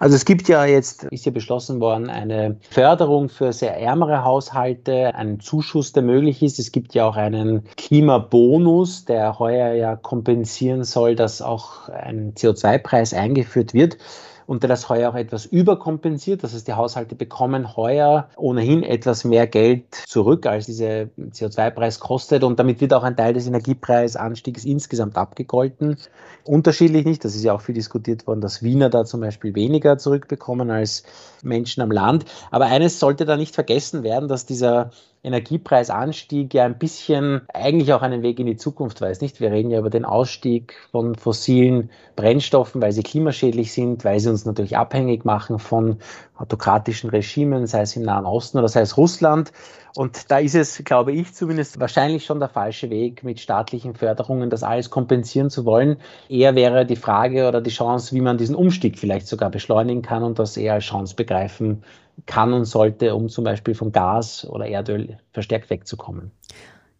Also 0.00 0.16
es 0.16 0.24
gibt 0.24 0.48
ja 0.48 0.64
jetzt, 0.64 1.04
ist 1.04 1.26
ja 1.26 1.32
beschlossen 1.32 1.80
worden, 1.80 2.10
eine 2.10 2.56
Förderung 2.70 3.28
für 3.28 3.52
sehr 3.52 3.78
ärmere 3.78 4.24
Haushalte, 4.24 5.14
einen 5.14 5.38
Zuschuss, 5.38 5.92
der 5.92 6.02
möglich 6.02 6.42
ist. 6.42 6.58
Es 6.58 6.72
gibt 6.72 6.94
ja 6.94 7.06
auch 7.06 7.16
einen 7.16 7.64
Klimabonus, 7.76 9.04
der 9.04 9.38
heuer 9.38 9.74
ja 9.74 9.94
kompensieren 9.94 10.82
soll, 10.82 11.14
dass 11.14 11.40
auch 11.40 11.88
ein 11.90 12.32
CO2-Preis 12.34 13.14
eingeführt 13.14 13.74
wird 13.74 13.98
und 14.46 14.62
der 14.62 14.68
das 14.68 14.88
heuer 14.88 15.10
auch 15.10 15.14
etwas 15.14 15.46
überkompensiert. 15.46 16.42
Das 16.42 16.54
heißt, 16.54 16.66
die 16.66 16.74
Haushalte 16.74 17.14
bekommen 17.14 17.76
heuer 17.76 18.28
ohnehin 18.36 18.82
etwas 18.82 19.24
mehr 19.24 19.46
Geld 19.46 19.84
zurück, 20.06 20.46
als 20.46 20.66
dieser 20.66 21.06
CO2-Preis 21.18 22.00
kostet 22.00 22.44
und 22.44 22.58
damit 22.58 22.80
wird 22.80 22.94
auch 22.94 23.02
ein 23.02 23.16
Teil 23.16 23.34
des 23.34 23.46
Energiepreisanstiegs 23.46 24.64
insgesamt 24.64 25.16
abgegolten. 25.16 25.96
Unterschiedlich 26.44 27.04
nicht, 27.04 27.24
das 27.24 27.34
ist 27.34 27.44
ja 27.44 27.54
auch 27.54 27.62
viel 27.62 27.74
diskutiert 27.74 28.26
worden, 28.26 28.40
dass 28.40 28.62
Wiener 28.62 28.90
da 28.90 29.04
zum 29.04 29.20
Beispiel 29.20 29.54
weniger 29.54 29.98
zurückbekommen 29.98 30.70
als 30.70 31.04
Menschen 31.42 31.82
am 31.82 31.90
Land. 31.90 32.24
Aber 32.50 32.66
eines 32.66 33.00
sollte 33.00 33.24
da 33.24 33.36
nicht 33.36 33.54
vergessen 33.54 34.02
werden, 34.02 34.28
dass 34.28 34.46
dieser 34.46 34.90
Energiepreisanstieg 35.24 36.52
ja 36.52 36.64
ein 36.64 36.78
bisschen 36.78 37.42
eigentlich 37.52 37.92
auch 37.94 38.02
einen 38.02 38.22
Weg 38.22 38.38
in 38.38 38.46
die 38.46 38.56
Zukunft 38.56 39.00
weiß, 39.00 39.22
nicht? 39.22 39.40
Wir 39.40 39.50
reden 39.50 39.70
ja 39.70 39.78
über 39.78 39.88
den 39.88 40.04
Ausstieg 40.04 40.74
von 40.92 41.14
fossilen 41.14 41.90
Brennstoffen, 42.14 42.82
weil 42.82 42.92
sie 42.92 43.02
klimaschädlich 43.02 43.72
sind, 43.72 44.04
weil 44.04 44.20
sie 44.20 44.28
uns 44.28 44.44
natürlich 44.44 44.76
abhängig 44.76 45.24
machen 45.24 45.58
von 45.58 45.96
autokratischen 46.36 47.10
Regimen, 47.10 47.66
sei 47.66 47.82
es 47.82 47.96
im 47.96 48.02
Nahen 48.02 48.26
Osten 48.26 48.58
oder 48.58 48.68
sei 48.68 48.82
es 48.82 48.96
Russland. 48.98 49.52
Und 49.96 50.30
da 50.30 50.38
ist 50.38 50.56
es, 50.56 50.82
glaube 50.84 51.12
ich, 51.12 51.32
zumindest 51.32 51.80
wahrscheinlich 51.80 52.24
schon 52.24 52.40
der 52.40 52.48
falsche 52.48 52.90
Weg, 52.90 53.22
mit 53.22 53.40
staatlichen 53.40 53.94
Förderungen 53.94 54.50
das 54.50 54.62
alles 54.62 54.90
kompensieren 54.90 55.50
zu 55.50 55.64
wollen. 55.64 55.96
Eher 56.28 56.54
wäre 56.54 56.84
die 56.84 56.96
Frage 56.96 57.48
oder 57.48 57.60
die 57.60 57.70
Chance, 57.70 58.14
wie 58.14 58.20
man 58.20 58.36
diesen 58.36 58.56
Umstieg 58.56 58.98
vielleicht 58.98 59.28
sogar 59.28 59.50
beschleunigen 59.50 60.02
kann 60.02 60.24
und 60.24 60.38
das 60.38 60.56
eher 60.56 60.74
als 60.74 60.84
Chance 60.84 61.14
begreifen 61.14 61.84
kann 62.26 62.52
und 62.52 62.64
sollte, 62.64 63.14
um 63.14 63.28
zum 63.28 63.44
Beispiel 63.44 63.74
von 63.74 63.92
Gas 63.92 64.46
oder 64.48 64.66
Erdöl 64.66 65.18
verstärkt 65.32 65.70
wegzukommen. 65.70 66.30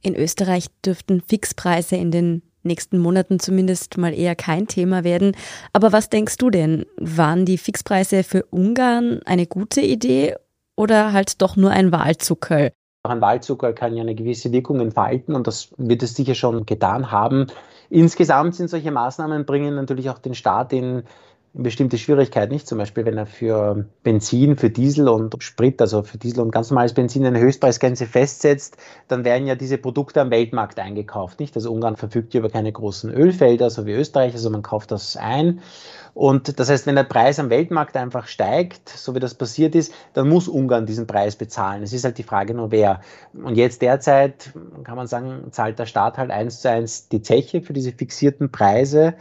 In 0.03 0.15
Österreich 0.15 0.67
dürften 0.85 1.21
Fixpreise 1.21 1.97
in 1.97 2.11
den 2.11 2.43
nächsten 2.63 2.99
Monaten 2.99 3.39
zumindest 3.39 3.99
mal 3.99 4.13
eher 4.13 4.35
kein 4.35 4.67
Thema 4.67 5.05
werden. 5.05 5.37
Aber 5.73 5.93
was 5.93 6.11
denkst 6.11 6.37
du 6.39 6.51
denn? 6.51 6.87
Waren 6.97 7.45
die 7.45 7.59
Fixpreise 7.59 8.23
für 8.23 8.45
Ungarn 8.51 9.21
eine 9.25 9.47
gute 9.47 9.81
Idee 9.81 10.35
oder 10.77 11.13
halt 11.13 11.41
doch 11.43 11.57
nur 11.57 11.71
ein 11.71 11.93
Wahlzuckerl? 11.93 12.73
Ein 13.07 13.21
Wahlzucker 13.21 13.75
kann 13.75 13.95
ja 13.95 14.03
eine 14.03 14.15
gewisse 14.15 14.51
Wirkung 14.51 14.81
entfalten 14.81 15.35
und 15.35 15.47
das 15.47 15.75
wird 15.77 16.03
es 16.03 16.15
sicher 16.17 16.35
schon 16.35 16.65
getan 16.65 17.11
haben. 17.11 17.49
Insgesamt 17.91 18.55
sind 18.55 18.69
solche 18.69 18.91
Maßnahmen 18.91 19.45
bringen 19.45 19.75
natürlich 19.75 20.09
auch 20.09 20.19
den 20.19 20.35
Staat 20.35 20.73
in 20.73 21.03
bestimmte 21.55 21.99
Schwierigkeiten 21.99 22.53
nicht. 22.53 22.67
Zum 22.67 22.79
Beispiel, 22.79 23.05
wenn 23.07 23.17
er 23.17 23.27
für 23.27 23.87
Benzin, 24.03 24.57
für 24.57 24.71
Diesel 24.71 25.09
und 25.09 25.43
Sprit, 25.43 25.81
also 25.81 26.03
für 26.03 26.19
Diesel 26.19 26.41
und 26.41 26.51
ganz 26.51 26.71
normales 26.71 26.95
Benzin 26.95 27.25
eine 27.25 27.39
Höchstpreisgrenze 27.39 28.07
festsetzt, 28.07 28.77
dann 29.07 29.25
werden 29.25 29.47
ja 29.47 29.55
diese 29.55 29.79
Produkte 29.79 30.21
am 30.21 30.31
Weltmarkt 30.31 30.81
eingekauft, 30.81 31.39
nicht? 31.39 31.55
Also 31.55 31.73
Ungarn 31.73 31.97
verfügt 31.97 32.35
ja 32.35 32.41
über 32.41 32.51
keine 32.51 32.73
großen 32.73 33.11
Ölfelder, 33.11 33.71
so 33.71 33.87
wie 33.87 33.93
Österreich, 33.93 34.35
also 34.35 34.51
man 34.51 34.63
kauft 34.63 34.91
das 34.91 35.17
ein. 35.17 35.61
Und 36.13 36.61
das 36.61 36.71
heißt, 36.71 36.87
wenn 36.87 36.95
der 36.95 37.03
Preis 37.05 37.41
am 37.41 37.51
Weltmarkt 37.51 37.97
einfach 37.97 38.29
steigt, 38.29 38.89
so 38.89 39.17
wie 39.17 39.21
das 39.21 39.35
passiert 39.35 39.75
ist, 39.75 39.93
dann 40.13 40.29
muss 40.29 40.47
Ungarn 40.47 40.87
diesen 40.87 41.09
Preis 41.09 41.35
bezahlen. 41.35 41.83
Es 41.83 41.93
ist 41.93 42.05
halt 42.05 42.19
die 42.19 42.23
Frage 42.23 42.55
nur 42.55 42.71
wer. 42.71 43.01
Und 43.33 43.57
jetzt 43.57 43.83
derzeit 43.83 44.53
kann 44.85 44.97
man 44.97 45.09
sagen, 45.09 45.49
zahlt 45.51 45.79
der 45.79 45.87
Staat 45.87 46.17
halt 46.17 46.31
eins 46.31 46.61
zu 46.61 46.71
eins 46.71 47.09
die 47.09 47.23
Zeche 47.23 47.63
für 47.63 47.73
diese 47.73 47.91
fixierten 47.91 48.53
Preise 48.53 49.15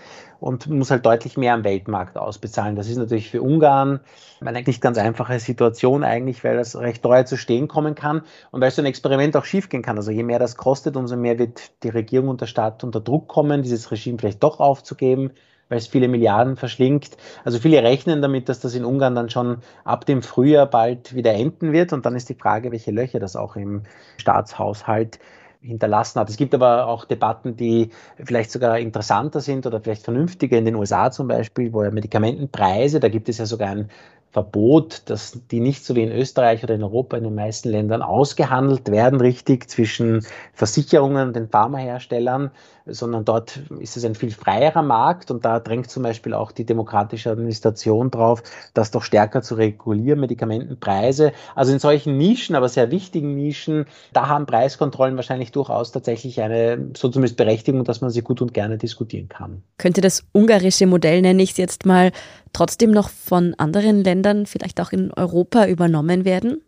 und 0.43 0.67
muss 0.67 0.91
halt 0.91 1.06
deutlich 1.06 1.38
mehr 1.38 1.53
am 1.53 1.63
Weltmarkt 1.63 2.17
ausbezahlen. 2.17 2.75
Das 2.75 2.89
ist 2.89 2.97
natürlich 2.97 3.29
für 3.29 3.41
Ungarn 3.41 4.01
eine 4.41 4.62
nicht 4.62 4.82
ganz 4.82 4.97
einfache 4.97 5.39
Situation 5.39 6.03
eigentlich, 6.03 6.43
weil 6.43 6.58
das 6.58 6.75
recht 6.75 7.01
teuer 7.01 7.25
zu 7.25 7.38
stehen 7.38 7.69
kommen 7.69 7.95
kann 7.95 8.23
und 8.51 8.60
weil 8.60 8.69
so 8.69 8.82
ein 8.82 8.86
Experiment 8.86 9.38
auch 9.38 9.45
schiefgehen 9.45 9.84
kann. 9.84 9.95
Also 9.95 10.12
je 10.12 10.23
mehr 10.23 10.39
das 10.39 10.58
kostet, 10.58 10.97
umso 10.97 11.15
mehr 11.15 11.39
wird 11.39 11.71
die 11.84 11.89
Regierung 11.89 12.27
und 12.27 12.41
der 12.41 12.47
Staat 12.47 12.84
unter 12.84 12.99
Druck 12.99 13.29
kommen, 13.29 13.63
dieses 13.63 13.89
Regime 13.89 14.17
vielleicht 14.19 14.43
doch 14.43 14.60
aufzugeben 14.60 15.32
weil 15.69 15.77
es 15.77 15.88
viele 15.88 16.08
Milliarden 16.10 16.56
verschlingt. 16.56 17.17
Also 17.45 17.58
viele 17.58 17.82
rechnen 17.82 18.21
damit, 18.21 18.47
dass 18.47 18.60
das 18.60 18.75
in 18.75 18.86
Ungarn 18.86 19.15
dann 19.15 19.32
schon 19.32 19.60
ab 19.86 20.06
dem 20.06 20.21
Frühjahr 20.21 20.67
bald 20.67 21.15
wieder 21.15 21.34
enden 21.34 21.71
wird. 21.71 21.93
Und 21.93 22.06
dann 22.06 22.15
ist 22.15 22.29
die 22.29 22.36
Frage, 22.36 22.71
welche 22.71 22.91
Löcher 22.91 23.19
das 23.19 23.36
auch 23.36 23.56
im 23.56 23.84
Staatshaushalt 24.17 25.19
hinterlassen 25.63 26.19
hat. 26.19 26.30
Es 26.30 26.38
gibt 26.38 26.54
aber 26.54 26.88
auch 26.88 27.06
Debatten, 27.06 27.56
die 27.56 27.89
vielleicht 28.23 28.52
sogar 28.52 28.78
interessanter 28.80 29.39
sind 29.39 29.65
oder 29.65 29.82
vielleicht 29.82 30.04
vernünftiger 30.04 30.58
in 30.58 30.65
den 30.65 30.76
USA 30.76 31.10
zum 31.10 31.28
Beispiel, 31.28 31.73
wo 31.73 31.84
ja 31.84 31.91
Medikamentenpreise, 31.91 32.99
da 32.99 33.10
gibt 33.10 33.30
es 33.30 33.38
ja 33.38 33.45
sogar 33.45 33.69
ein 33.69 33.89
Verbot, 34.32 35.04
dass 35.12 35.39
die 35.52 35.60
nicht 35.60 35.86
so 35.86 35.95
wie 35.95 36.02
in 36.02 36.12
Österreich 36.12 36.63
oder 36.63 36.73
in 36.73 36.84
Europa 36.84 37.15
in 37.17 37.23
den 37.23 37.36
meisten 37.36 37.69
Ländern 37.69 38.02
ausgehandelt 38.02 38.89
werden, 38.89 39.21
richtig 39.21 39.69
zwischen 39.69 40.26
Versicherungen 40.54 41.28
und 41.28 41.36
den 41.36 41.47
Pharmaherstellern, 41.47 42.49
sondern 42.85 43.25
dort 43.25 43.59
ist 43.79 43.97
es 43.97 44.05
ein 44.05 44.15
viel 44.15 44.31
freierer 44.31 44.81
Markt 44.81 45.31
und 45.31 45.45
da 45.45 45.59
drängt 45.59 45.89
zum 45.89 46.03
Beispiel 46.03 46.33
auch 46.33 46.51
die 46.51 46.65
demokratische 46.65 47.31
Administration 47.31 48.11
drauf, 48.11 48.43
das 48.73 48.91
doch 48.91 49.03
stärker 49.03 49.41
zu 49.41 49.55
regulieren, 49.55 50.19
Medikamentenpreise. 50.19 51.31
Also 51.55 51.71
in 51.71 51.79
solchen 51.79 52.17
Nischen, 52.17 52.55
aber 52.55 52.69
sehr 52.69 52.91
wichtigen 52.91 53.35
Nischen, 53.35 53.85
da 54.11 54.27
haben 54.27 54.45
Preiskontrollen 54.45 55.15
wahrscheinlich 55.15 55.51
durchaus 55.51 55.91
tatsächlich 55.91 56.41
eine, 56.41 56.89
so 56.95 57.09
zumindest 57.09 57.37
Berechtigung, 57.37 57.83
dass 57.83 58.01
man 58.01 58.09
sie 58.09 58.21
gut 58.21 58.41
und 58.41 58.53
gerne 58.53 58.77
diskutieren 58.77 59.29
kann. 59.29 59.63
Könnte 59.77 60.01
das 60.01 60.23
ungarische 60.33 60.87
Modell, 60.87 61.21
nenne 61.21 61.43
ich 61.43 61.51
es 61.51 61.57
jetzt 61.57 61.85
mal, 61.85 62.11
trotzdem 62.51 62.91
noch 62.91 63.09
von 63.09 63.55
anderen 63.57 64.03
Ländern, 64.03 64.45
vielleicht 64.45 64.79
auch 64.81 64.91
in 64.91 65.11
Europa, 65.13 65.65
übernommen 65.67 66.25
werden? 66.25 66.61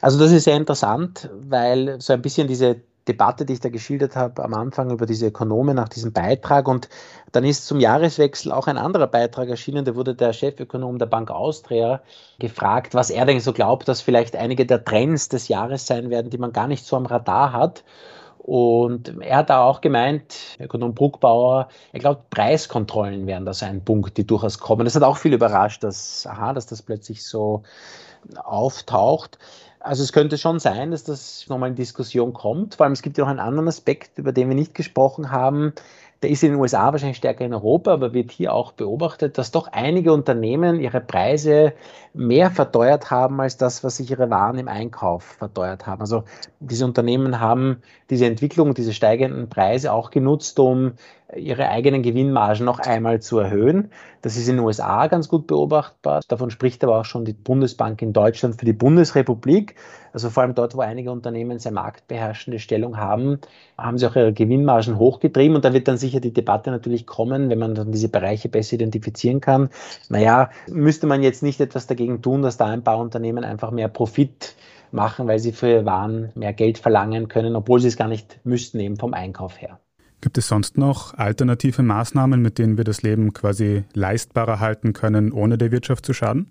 Also 0.00 0.18
das 0.18 0.30
ist 0.30 0.44
sehr 0.44 0.56
interessant, 0.56 1.30
weil 1.32 2.00
so 2.00 2.12
ein 2.12 2.22
bisschen 2.22 2.48
diese 2.48 2.76
Debatte, 3.08 3.44
die 3.44 3.54
ich 3.54 3.60
da 3.60 3.68
geschildert 3.68 4.16
habe 4.16 4.42
am 4.42 4.54
Anfang 4.54 4.90
über 4.90 5.06
diese 5.06 5.26
Ökonomen 5.26 5.76
nach 5.76 5.88
diesem 5.88 6.12
Beitrag. 6.12 6.68
Und 6.68 6.88
dann 7.32 7.44
ist 7.44 7.66
zum 7.66 7.80
Jahreswechsel 7.80 8.52
auch 8.52 8.66
ein 8.66 8.78
anderer 8.78 9.06
Beitrag 9.06 9.48
erschienen. 9.48 9.84
Da 9.84 9.94
wurde 9.94 10.14
der 10.14 10.32
Chefökonom 10.32 10.98
der 10.98 11.06
Bank 11.06 11.30
Austria 11.30 12.00
gefragt, 12.38 12.94
was 12.94 13.10
er 13.10 13.26
denn 13.26 13.40
so 13.40 13.52
glaubt, 13.52 13.88
dass 13.88 14.00
vielleicht 14.00 14.36
einige 14.36 14.66
der 14.66 14.84
Trends 14.84 15.28
des 15.28 15.48
Jahres 15.48 15.86
sein 15.86 16.10
werden, 16.10 16.30
die 16.30 16.38
man 16.38 16.52
gar 16.52 16.66
nicht 16.66 16.86
so 16.86 16.96
am 16.96 17.06
Radar 17.06 17.52
hat. 17.52 17.84
Und 18.38 19.22
er 19.22 19.38
hat 19.38 19.48
da 19.48 19.64
auch 19.64 19.80
gemeint, 19.80 20.58
Ökonom 20.60 20.94
Bruckbauer, 20.94 21.68
er 21.92 21.98
glaubt, 21.98 22.28
Preiskontrollen 22.28 23.26
wären 23.26 23.46
das 23.46 23.62
ein 23.62 23.82
Punkt, 23.82 24.18
die 24.18 24.26
durchaus 24.26 24.58
kommen. 24.58 24.84
Das 24.84 24.94
hat 24.94 25.02
auch 25.02 25.16
viel 25.16 25.32
überrascht, 25.32 25.82
dass, 25.82 26.26
aha, 26.26 26.52
dass 26.52 26.66
das 26.66 26.82
plötzlich 26.82 27.24
so 27.24 27.62
auftaucht. 28.36 29.38
Also 29.84 30.02
es 30.02 30.14
könnte 30.14 30.38
schon 30.38 30.60
sein, 30.60 30.92
dass 30.92 31.04
das 31.04 31.44
nochmal 31.50 31.68
in 31.68 31.74
Diskussion 31.74 32.32
kommt. 32.32 32.76
Vor 32.76 32.84
allem 32.84 32.94
es 32.94 33.02
gibt 33.02 33.18
ja 33.18 33.24
noch 33.24 33.30
einen 33.30 33.38
anderen 33.38 33.68
Aspekt, 33.68 34.18
über 34.18 34.32
den 34.32 34.48
wir 34.48 34.54
nicht 34.54 34.74
gesprochen 34.74 35.30
haben. 35.30 35.74
Der 36.22 36.30
ist 36.30 36.42
in 36.42 36.52
den 36.52 36.60
USA 36.60 36.90
wahrscheinlich 36.90 37.18
stärker 37.18 37.44
in 37.44 37.52
Europa, 37.52 37.92
aber 37.92 38.14
wird 38.14 38.30
hier 38.30 38.54
auch 38.54 38.72
beobachtet, 38.72 39.36
dass 39.36 39.50
doch 39.50 39.68
einige 39.70 40.14
Unternehmen 40.14 40.80
ihre 40.80 41.02
Preise 41.02 41.74
mehr 42.14 42.50
verteuert 42.50 43.10
haben 43.10 43.38
als 43.42 43.58
das, 43.58 43.84
was 43.84 43.98
sich 43.98 44.10
ihre 44.10 44.30
Waren 44.30 44.56
im 44.56 44.68
Einkauf 44.68 45.22
verteuert 45.22 45.86
haben. 45.86 46.00
Also 46.00 46.24
diese 46.60 46.86
Unternehmen 46.86 47.38
haben 47.40 47.82
diese 48.08 48.24
Entwicklung, 48.24 48.72
diese 48.72 48.94
steigenden 48.94 49.50
Preise 49.50 49.92
auch 49.92 50.10
genutzt, 50.10 50.58
um 50.58 50.92
ihre 51.34 51.68
eigenen 51.68 52.02
Gewinnmargen 52.02 52.66
noch 52.66 52.78
einmal 52.78 53.20
zu 53.20 53.38
erhöhen. 53.38 53.90
Das 54.22 54.36
ist 54.36 54.48
in 54.48 54.56
den 54.56 54.64
USA 54.64 55.06
ganz 55.06 55.28
gut 55.28 55.46
beobachtbar. 55.46 56.20
Davon 56.28 56.50
spricht 56.50 56.84
aber 56.84 57.00
auch 57.00 57.04
schon 57.04 57.24
die 57.24 57.32
Bundesbank 57.32 58.02
in 58.02 58.12
Deutschland 58.12 58.58
für 58.58 58.66
die 58.66 58.72
Bundesrepublik. 58.72 59.74
Also 60.12 60.30
vor 60.30 60.42
allem 60.42 60.54
dort, 60.54 60.76
wo 60.76 60.80
einige 60.80 61.10
Unternehmen 61.10 61.58
sehr 61.58 61.72
marktbeherrschende 61.72 62.58
Stellung 62.58 62.98
haben, 62.98 63.40
haben 63.78 63.98
sie 63.98 64.06
auch 64.06 64.16
ihre 64.16 64.32
Gewinnmargen 64.32 64.98
hochgetrieben. 64.98 65.56
Und 65.56 65.64
da 65.64 65.72
wird 65.72 65.88
dann 65.88 65.96
sicher 65.96 66.20
die 66.20 66.32
Debatte 66.32 66.70
natürlich 66.70 67.06
kommen, 67.06 67.48
wenn 67.50 67.58
man 67.58 67.74
dann 67.74 67.90
diese 67.90 68.08
Bereiche 68.08 68.48
besser 68.48 68.74
identifizieren 68.74 69.40
kann. 69.40 69.70
Naja, 70.08 70.50
müsste 70.68 71.06
man 71.06 71.22
jetzt 71.22 71.42
nicht 71.42 71.60
etwas 71.60 71.86
dagegen 71.86 72.22
tun, 72.22 72.42
dass 72.42 72.56
da 72.58 72.66
ein 72.66 72.84
paar 72.84 72.98
Unternehmen 72.98 73.44
einfach 73.44 73.70
mehr 73.70 73.88
Profit 73.88 74.54
machen, 74.92 75.26
weil 75.26 75.38
sie 75.38 75.52
für 75.52 75.84
Waren 75.84 76.30
mehr 76.34 76.52
Geld 76.52 76.78
verlangen 76.78 77.28
können, 77.28 77.56
obwohl 77.56 77.80
sie 77.80 77.88
es 77.88 77.96
gar 77.96 78.08
nicht 78.08 78.40
müssten, 78.44 78.78
eben 78.78 78.96
vom 78.96 79.14
Einkauf 79.14 79.60
her. 79.60 79.80
Gibt 80.24 80.38
es 80.38 80.48
sonst 80.48 80.78
noch 80.78 81.12
alternative 81.18 81.82
Maßnahmen, 81.82 82.40
mit 82.40 82.56
denen 82.56 82.78
wir 82.78 82.84
das 82.84 83.02
Leben 83.02 83.34
quasi 83.34 83.84
leistbarer 83.92 84.58
halten 84.58 84.94
können, 84.94 85.32
ohne 85.32 85.58
der 85.58 85.70
Wirtschaft 85.70 86.06
zu 86.06 86.14
schaden? 86.14 86.50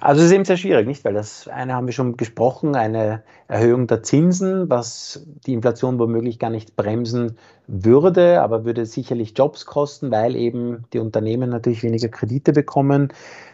Also 0.00 0.20
es 0.20 0.26
ist 0.26 0.32
eben 0.32 0.44
sehr 0.44 0.56
schwierig, 0.56 0.88
nicht? 0.88 1.04
Weil 1.04 1.14
das 1.14 1.46
eine 1.46 1.74
haben 1.74 1.86
wir 1.86 1.92
schon 1.92 2.16
gesprochen, 2.16 2.74
eine 2.74 3.22
Erhöhung 3.46 3.86
der 3.86 4.02
Zinsen, 4.02 4.68
was 4.68 5.24
die 5.46 5.52
Inflation 5.52 6.00
womöglich 6.00 6.40
gar 6.40 6.50
nicht 6.50 6.74
bremsen 6.74 7.36
würde, 7.68 8.42
aber 8.42 8.64
würde 8.64 8.84
sicherlich 8.84 9.32
Jobs 9.38 9.64
kosten, 9.64 10.10
weil 10.10 10.34
eben 10.34 10.82
die 10.92 10.98
Unternehmen 10.98 11.50
natürlich 11.50 11.84
weniger 11.84 12.08
Kredite 12.08 12.52
bekommen. 12.52 13.12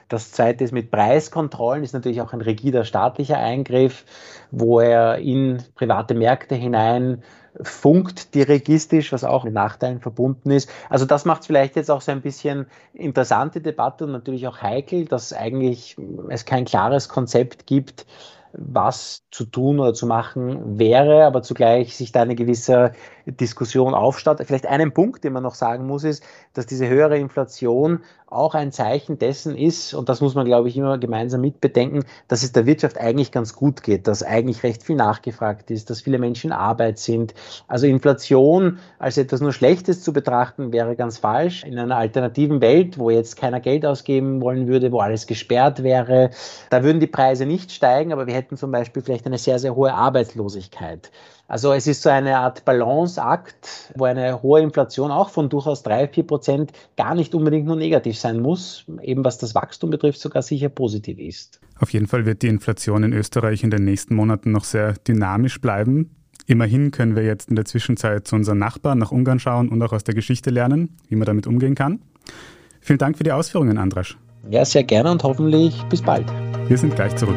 Das 0.09 0.33
zweite 0.33 0.65
ist 0.65 0.73
mit 0.73 0.91
Preiskontrollen, 0.91 1.85
ist 1.85 1.93
natürlich 1.93 2.23
auch 2.23 2.33
ein 2.33 2.41
rigider 2.41 2.87
staatlicher 2.87 3.37
Eingriff, 3.37 4.07
wo 4.51 4.81
er 4.81 5.19
in 5.19 5.63
private 5.75 6.15
Märkte 6.15 6.55
hinein 6.55 7.23
funkt 7.63 8.35
dirigistisch, 8.35 9.13
was 9.13 9.25
auch 9.25 9.45
mit 9.45 9.55
Nachteilen 9.55 10.01
verbunden 10.01 10.51
ist. 10.51 10.69
Also 10.89 11.05
das 11.05 11.25
macht 11.25 11.43
es 11.43 11.47
vielleicht 11.47 11.77
jetzt 11.77 11.91
auch 11.91 12.01
so 12.01 12.13
ein 12.13 12.23
bisschen 12.23 12.67
interessante 12.93 13.61
Debatte 13.61 14.05
und 14.05 14.13
natürlich 14.13 14.47
auch 14.47 14.61
heikel, 14.63 15.05
dass 15.05 15.33
eigentlich 15.33 15.97
es 16.29 16.45
kein 16.45 16.65
klares 16.65 17.09
Konzept 17.09 17.67
gibt, 17.67 18.07
was 18.53 19.25
zu 19.31 19.45
tun 19.45 19.81
oder 19.81 19.95
zu 19.95 20.07
machen 20.07 20.79
wäre, 20.79 21.25
aber 21.25 21.43
zugleich 21.43 21.97
sich 21.97 22.13
da 22.13 22.23
eine 22.23 22.37
gewisse 22.37 22.93
Diskussion 23.27 23.95
aufstaut. 23.95 24.41
Vielleicht 24.45 24.67
einen 24.67 24.93
Punkt, 24.93 25.25
den 25.25 25.33
man 25.33 25.43
noch 25.43 25.55
sagen 25.55 25.87
muss, 25.87 26.05
ist, 26.05 26.23
dass 26.53 26.67
diese 26.67 26.89
höhere 26.89 27.19
Inflation 27.19 28.01
auch 28.27 28.55
ein 28.55 28.73
Zeichen 28.73 29.19
dessen 29.19 29.57
ist, 29.57 29.95
und 29.95 30.09
das 30.09 30.21
muss 30.21 30.35
man, 30.35 30.45
glaube 30.45 30.69
ich, 30.69 30.77
immer 30.77 30.99
gemeinsam 30.99 31.41
mitbedenken, 31.41 32.05
dass 32.27 32.43
es 32.43 32.53
der 32.53 32.67
Wirtschaft 32.67 32.99
eigentlich 32.99 33.31
ganz 33.31 33.55
gut 33.55 33.83
geht, 33.83 34.09
dass 34.09 34.23
eigentlich 34.23 34.63
recht 34.63 34.83
viel 34.83 34.97
nachgefragt 34.97 35.71
ist, 35.71 35.89
dass 35.89 36.01
viele 36.01 36.19
Menschen 36.19 36.49
in 36.51 36.53
Arbeit 36.53 36.99
sind. 36.99 37.35
Also 37.69 37.87
Inflation 37.87 38.79
als 38.99 39.19
etwas 39.19 39.41
nur 39.41 39.53
Schlechtes 39.53 40.03
zu 40.03 40.13
betrachten, 40.13 40.73
wäre 40.73 40.97
ganz 40.97 41.19
falsch. 41.19 41.63
In 41.65 41.79
einer 41.79 41.97
alternativen 41.97 42.61
Welt, 42.61 42.99
wo 42.99 43.11
jetzt 43.11 43.37
keiner 43.37 43.61
Geld 43.61 43.87
ausgeben 43.87 44.41
wollen 44.41 44.67
würde, 44.67 44.91
wo 44.91 44.99
alles 44.99 45.27
gesperrt 45.27 45.83
wäre, 45.83 46.31
da 46.71 46.83
würden 46.83 47.01
die 47.01 47.07
Preise 47.07 47.47
nicht 47.47 47.71
steigen, 47.71 48.13
aber 48.13 48.27
wir 48.27 48.35
hätten 48.35 48.57
zum 48.57 48.73
Beispiel 48.73 49.03
vielleicht 49.03 49.27
eine 49.27 49.39
sehr, 49.39 49.59
sehr 49.59 49.77
hohe 49.77 49.95
Arbeitslosigkeit. 49.95 51.11
Also 51.47 51.73
es 51.73 51.87
ist 51.87 52.03
so 52.03 52.09
eine 52.09 52.39
Art 52.39 52.65
Balanceakt, 52.65 53.93
wo 53.97 54.05
eine 54.05 54.43
hohe 54.43 54.63
Inflation 54.63 55.11
auch 55.11 55.29
von 55.29 55.51
durchaus 55.51 55.83
drei, 55.83 56.09
vier 56.09 56.27
Prozent 56.27 56.73
gar 56.97 57.15
nicht 57.15 57.35
unbedingt 57.35 57.67
nur 57.67 57.77
negativ 57.77 58.19
sein 58.19 58.41
muss, 58.41 58.87
eben 59.03 59.25
was 59.25 59.39
das 59.39 59.55
Wachstum 59.55 59.91
betrifft, 59.91 60.21
sogar 60.21 60.43
sicher 60.43 60.71
positiv 60.71 61.19
ist. 61.19 61.61
Auf 61.79 61.93
jeden 61.93 62.07
Fall 62.07 62.25
wird 62.25 62.43
die 62.43 62.49
Inflation 62.49 63.03
in 63.03 63.13
Österreich 63.13 63.63
in 63.63 63.71
den 63.71 63.85
nächsten 63.85 64.15
Monaten 64.15 64.53
noch 64.53 64.65
sehr 64.65 64.95
dynamisch 65.07 65.61
bleiben. 65.61 66.17
Immerhin 66.47 66.91
können 66.91 67.17
wir 67.17 67.25
jetzt 67.25 67.49
in 67.51 67.57
der 67.57 67.65
Zwischenzeit 67.65 68.27
zu 68.27 68.37
unseren 68.37 68.59
Nachbarn 68.59 68.99
nach 68.99 69.13
Ungarn 69.13 69.39
schauen 69.39 69.69
und 69.69 69.83
auch 69.83 69.93
aus 69.93 70.05
der 70.05 70.15
Geschichte 70.15 70.51
lernen, 70.51 70.97
wie 71.09 71.17
man 71.17 71.27
damit 71.27 71.47
umgehen 71.47 71.75
kann. 71.75 72.01
Vielen 72.81 72.99
Dank 72.99 73.17
für 73.17 73.25
die 73.25 73.33
Ausführungen, 73.33 73.79
Andras. 73.79 74.17
Ja, 74.51 74.65
sehr 74.65 74.85
gerne 74.85 75.11
und 75.11 75.23
hoffentlich 75.23 75.83
bis 75.85 76.03
bald. 76.03 76.27
Wir 76.69 76.77
sind 76.77 76.95
gleich 76.95 77.17
zurück. 77.17 77.37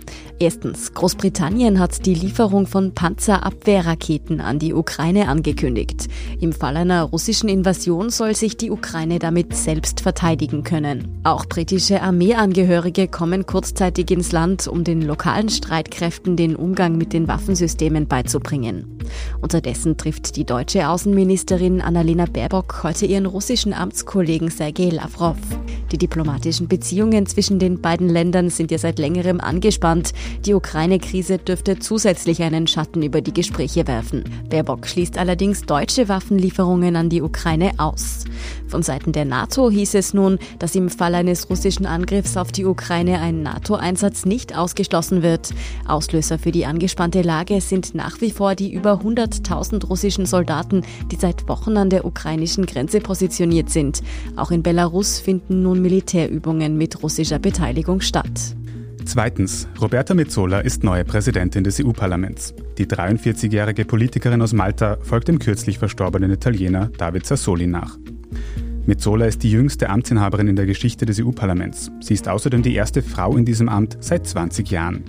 Erstens, 0.39 0.93
Großbritannien 0.93 1.79
hat 1.79 2.05
die 2.05 2.15
Lieferung 2.15 2.65
von 2.65 2.95
Panzerabwehrraketen 2.95 4.41
an 4.41 4.57
die 4.57 4.73
Ukraine 4.73 5.27
angekündigt. 5.27 6.07
Im 6.39 6.51
Fall 6.51 6.77
einer 6.77 7.03
russischen 7.03 7.47
Invasion 7.47 8.09
soll 8.09 8.35
sich 8.35 8.57
die 8.57 8.71
Ukraine 8.71 9.19
damit 9.19 9.55
selbst 9.55 10.01
verteidigen 10.01 10.63
können. 10.63 11.19
Auch 11.23 11.45
britische 11.45 12.01
Armeeangehörige 12.01 13.07
kommen 13.07 13.45
kurzzeitig 13.45 14.09
ins 14.09 14.31
Land, 14.31 14.67
um 14.67 14.83
den 14.83 15.03
lokalen 15.03 15.49
Streitkräften 15.49 16.35
den 16.35 16.55
Umgang 16.55 16.97
mit 16.97 17.13
den 17.13 17.27
Waffensystemen 17.27 18.07
beizubringen. 18.07 18.97
Unterdessen 19.41 19.97
trifft 19.97 20.35
die 20.37 20.45
deutsche 20.45 20.89
Außenministerin 20.89 21.81
Annalena 21.81 22.25
Baerbock 22.25 22.81
heute 22.81 23.05
ihren 23.05 23.27
russischen 23.27 23.73
Amtskollegen 23.73 24.49
Sergei 24.49 24.89
Lavrov. 24.89 25.37
Die 25.91 25.97
diplomatischen 25.97 26.67
Beziehungen 26.67 27.25
zwischen 27.25 27.59
den 27.59 27.81
beiden 27.81 28.07
Ländern 28.09 28.49
sind 28.49 28.71
ja 28.71 28.77
seit 28.77 28.97
längerem 28.97 29.39
angespannt. 29.41 30.00
Die 30.45 30.53
Ukraine-Krise 30.53 31.37
dürfte 31.37 31.79
zusätzlich 31.79 32.41
einen 32.43 32.67
Schatten 32.67 33.03
über 33.03 33.21
die 33.21 33.33
Gespräche 33.33 33.87
werfen. 33.87 34.23
Baerbock 34.49 34.87
schließt 34.87 35.17
allerdings 35.17 35.63
deutsche 35.63 36.09
Waffenlieferungen 36.09 36.95
an 36.95 37.09
die 37.09 37.21
Ukraine 37.21 37.71
aus. 37.77 38.25
Von 38.67 38.83
Seiten 38.83 39.11
der 39.11 39.25
NATO 39.25 39.69
hieß 39.69 39.95
es 39.95 40.13
nun, 40.13 40.39
dass 40.59 40.75
im 40.75 40.89
Fall 40.89 41.15
eines 41.15 41.49
russischen 41.49 41.85
Angriffs 41.85 42.37
auf 42.37 42.51
die 42.51 42.65
Ukraine 42.65 43.19
ein 43.19 43.43
NATO-Einsatz 43.43 44.25
nicht 44.25 44.57
ausgeschlossen 44.57 45.23
wird. 45.23 45.49
Auslöser 45.87 46.39
für 46.39 46.51
die 46.51 46.65
angespannte 46.65 47.21
Lage 47.21 47.59
sind 47.61 47.95
nach 47.95 48.21
wie 48.21 48.31
vor 48.31 48.55
die 48.55 48.71
über 48.71 49.01
100.000 49.01 49.85
russischen 49.87 50.25
Soldaten, 50.25 50.83
die 51.11 51.17
seit 51.17 51.47
Wochen 51.47 51.77
an 51.77 51.89
der 51.89 52.05
ukrainischen 52.05 52.65
Grenze 52.65 52.99
positioniert 52.99 53.69
sind. 53.69 54.01
Auch 54.37 54.51
in 54.51 54.63
Belarus 54.63 55.19
finden 55.19 55.63
nun 55.63 55.81
Militärübungen 55.81 56.77
mit 56.77 57.03
russischer 57.03 57.39
Beteiligung 57.39 58.01
statt. 58.01 58.55
Zweitens, 59.05 59.67
Roberta 59.79 60.13
Metsola 60.13 60.59
ist 60.59 60.83
neue 60.83 61.03
Präsidentin 61.03 61.63
des 61.63 61.83
EU-Parlaments. 61.83 62.53
Die 62.77 62.85
43-jährige 62.85 63.85
Politikerin 63.85 64.41
aus 64.41 64.53
Malta 64.53 64.97
folgt 65.01 65.27
dem 65.27 65.39
kürzlich 65.39 65.79
verstorbenen 65.79 66.31
Italiener 66.31 66.89
David 66.97 67.25
Sassoli 67.25 67.67
nach. 67.67 67.97
Metzola 68.85 69.25
ist 69.25 69.43
die 69.43 69.51
jüngste 69.51 69.89
Amtsinhaberin 69.89 70.47
in 70.47 70.55
der 70.55 70.65
Geschichte 70.65 71.05
des 71.05 71.19
EU-Parlaments. 71.19 71.91
Sie 72.01 72.13
ist 72.13 72.27
außerdem 72.27 72.63
die 72.63 72.73
erste 72.73 73.01
Frau 73.01 73.35
in 73.37 73.45
diesem 73.45 73.69
Amt 73.69 73.97
seit 73.99 74.25
20 74.27 74.69
Jahren. 74.71 75.03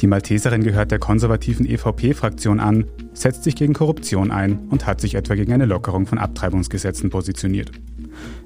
Die 0.00 0.06
Malteserin 0.06 0.62
gehört 0.62 0.90
der 0.90 0.98
konservativen 0.98 1.66
EVP-Fraktion 1.66 2.60
an, 2.60 2.86
setzt 3.12 3.44
sich 3.44 3.56
gegen 3.56 3.74
Korruption 3.74 4.30
ein 4.30 4.60
und 4.70 4.86
hat 4.86 5.00
sich 5.00 5.16
etwa 5.16 5.34
gegen 5.34 5.52
eine 5.52 5.66
Lockerung 5.66 6.06
von 6.06 6.18
Abtreibungsgesetzen 6.18 7.10
positioniert. 7.10 7.72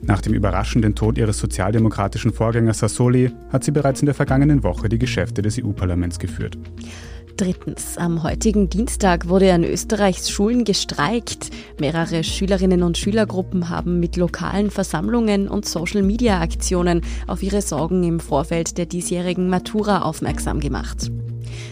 Nach 0.02 0.20
dem 0.20 0.34
überraschenden 0.34 0.94
Tod 0.94 1.18
ihres 1.18 1.38
sozialdemokratischen 1.38 2.32
Vorgängers 2.32 2.80
Sassoli 2.80 3.30
hat 3.52 3.64
sie 3.64 3.70
bereits 3.70 4.00
in 4.00 4.06
der 4.06 4.14
vergangenen 4.14 4.62
Woche 4.62 4.88
die 4.88 4.98
Geschäfte 4.98 5.42
des 5.42 5.58
EU-Parlaments 5.62 6.18
geführt. 6.18 6.58
Drittens, 7.36 7.96
am 7.96 8.22
heutigen 8.22 8.68
Dienstag 8.68 9.28
wurde 9.28 9.52
an 9.52 9.64
Österreichs 9.64 10.30
Schulen 10.30 10.64
gestreikt. 10.64 11.50
Mehrere 11.80 12.24
Schülerinnen 12.24 12.82
und 12.82 12.98
Schülergruppen 12.98 13.68
haben 13.68 14.00
mit 14.00 14.16
lokalen 14.16 14.70
Versammlungen 14.70 15.48
und 15.48 15.66
Social-Media-Aktionen 15.66 17.00
auf 17.26 17.42
ihre 17.42 17.62
Sorgen 17.62 18.04
im 18.04 18.20
Vorfeld 18.20 18.76
der 18.76 18.86
diesjährigen 18.86 19.48
Matura 19.48 20.02
aufmerksam 20.02 20.60
gemacht. 20.60 21.10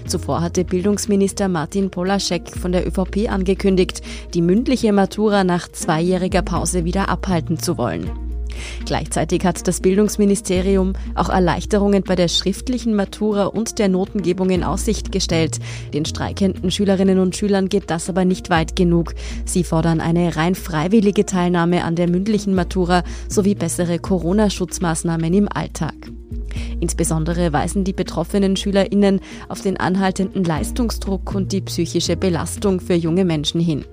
Zuvor 0.07 0.41
hatte 0.43 0.65
Bildungsminister 0.65 1.49
Martin 1.49 1.91
Polaschek 1.91 2.51
von 2.57 2.73
der 2.73 2.87
ÖVP 2.87 3.31
angekündigt, 3.31 4.03
die 4.35 4.43
mündliche 4.43 4.93
Matura 4.93 5.45
nach 5.45 5.69
zweijähriger 5.69 6.43
Pause 6.43 6.85
wieder 6.85 7.09
abhalten 7.09 7.59
zu 7.59 7.79
wollen. 7.79 8.11
Gleichzeitig 8.85 9.45
hat 9.45 9.67
das 9.67 9.81
Bildungsministerium 9.81 10.95
auch 11.15 11.29
Erleichterungen 11.29 12.03
bei 12.03 12.17
der 12.17 12.29
schriftlichen 12.29 12.95
Matura 12.95 13.47
und 13.47 13.79
der 13.79 13.89
Notengebung 13.89 14.51
in 14.51 14.65
Aussicht 14.65 15.13
gestellt. 15.13 15.59
Den 15.93 16.05
streikenden 16.05 16.71
Schülerinnen 16.71 17.19
und 17.19 17.37
Schülern 17.37 17.69
geht 17.69 17.91
das 17.91 18.09
aber 18.09 18.25
nicht 18.25 18.51
weit 18.51 18.77
genug. 18.77 19.15
Sie 19.45 19.65
fordern 19.65 20.01
eine 20.01 20.37
rein 20.37 20.55
freiwillige 20.55 21.27
Teilnahme 21.27 21.85
an 21.85 21.97
der 21.97 22.09
mündlichen 22.09 22.55
Matura 22.55 23.03
sowie 23.29 23.55
bessere 23.55 23.99
Corona-Schutzmaßnahmen 23.99 25.33
im 25.33 25.49
Alltag. 25.49 25.95
Insbesondere 26.81 27.53
weisen 27.53 27.85
die 27.85 27.93
betroffenen 27.93 28.57
SchülerInnen 28.57 29.21
auf 29.49 29.61
den 29.61 29.77
anhaltenden 29.77 30.45
Leistungsdruck 30.45 31.35
und 31.35 31.53
die 31.53 31.61
psychische 31.61 32.17
Belastung 32.17 32.81
für 32.81 32.95
junge 32.95 33.25
Menschen 33.25 33.61
hin. 33.61 33.85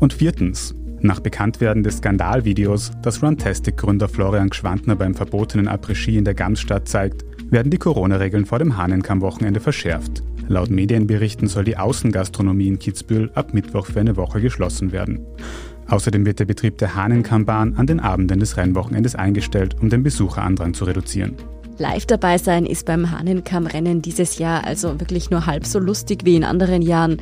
Und 0.00 0.12
viertens, 0.12 0.74
nach 1.00 1.20
Bekanntwerden 1.20 1.82
des 1.82 1.98
Skandalvideos, 1.98 2.90
das 3.02 3.22
Runtastic-Gründer 3.22 4.08
Florian 4.08 4.50
Gschwandner 4.50 4.96
beim 4.96 5.14
verbotenen 5.14 5.68
Après-Ski 5.68 6.18
in 6.18 6.24
der 6.24 6.34
Gamsstadt 6.34 6.88
zeigt, 6.88 7.24
werden 7.50 7.70
die 7.70 7.78
Corona-Regeln 7.78 8.44
vor 8.44 8.58
dem 8.58 8.76
Hahnenkamm-Wochenende 8.76 9.60
verschärft. 9.60 10.22
Laut 10.48 10.70
Medienberichten 10.70 11.48
soll 11.48 11.64
die 11.64 11.76
Außengastronomie 11.76 12.68
in 12.68 12.78
Kitzbühel 12.78 13.30
ab 13.34 13.52
Mittwoch 13.52 13.86
für 13.86 14.00
eine 14.00 14.16
Woche 14.16 14.40
geschlossen 14.40 14.92
werden. 14.92 15.20
Außerdem 15.88 16.26
wird 16.26 16.40
der 16.40 16.44
Betrieb 16.46 16.78
der 16.78 16.96
Hahnenkammbahn 16.96 17.76
an 17.76 17.86
den 17.86 18.00
Abenden 18.00 18.40
des 18.40 18.56
Rennwochenendes 18.56 19.14
eingestellt, 19.14 19.76
um 19.80 19.88
den 19.88 20.02
Besucherandrang 20.02 20.74
zu 20.74 20.84
reduzieren. 20.84 21.34
Live 21.80 22.06
dabei 22.06 22.38
sein 22.38 22.66
ist 22.66 22.86
beim 22.86 23.10
Hahnenkammrennen 23.10 24.02
dieses 24.02 24.38
Jahr 24.38 24.64
also 24.64 25.00
wirklich 25.00 25.30
nur 25.30 25.46
halb 25.46 25.66
so 25.66 25.78
lustig 25.78 26.24
wie 26.24 26.36
in 26.36 26.44
anderen 26.44 26.82
Jahren. 26.82 27.18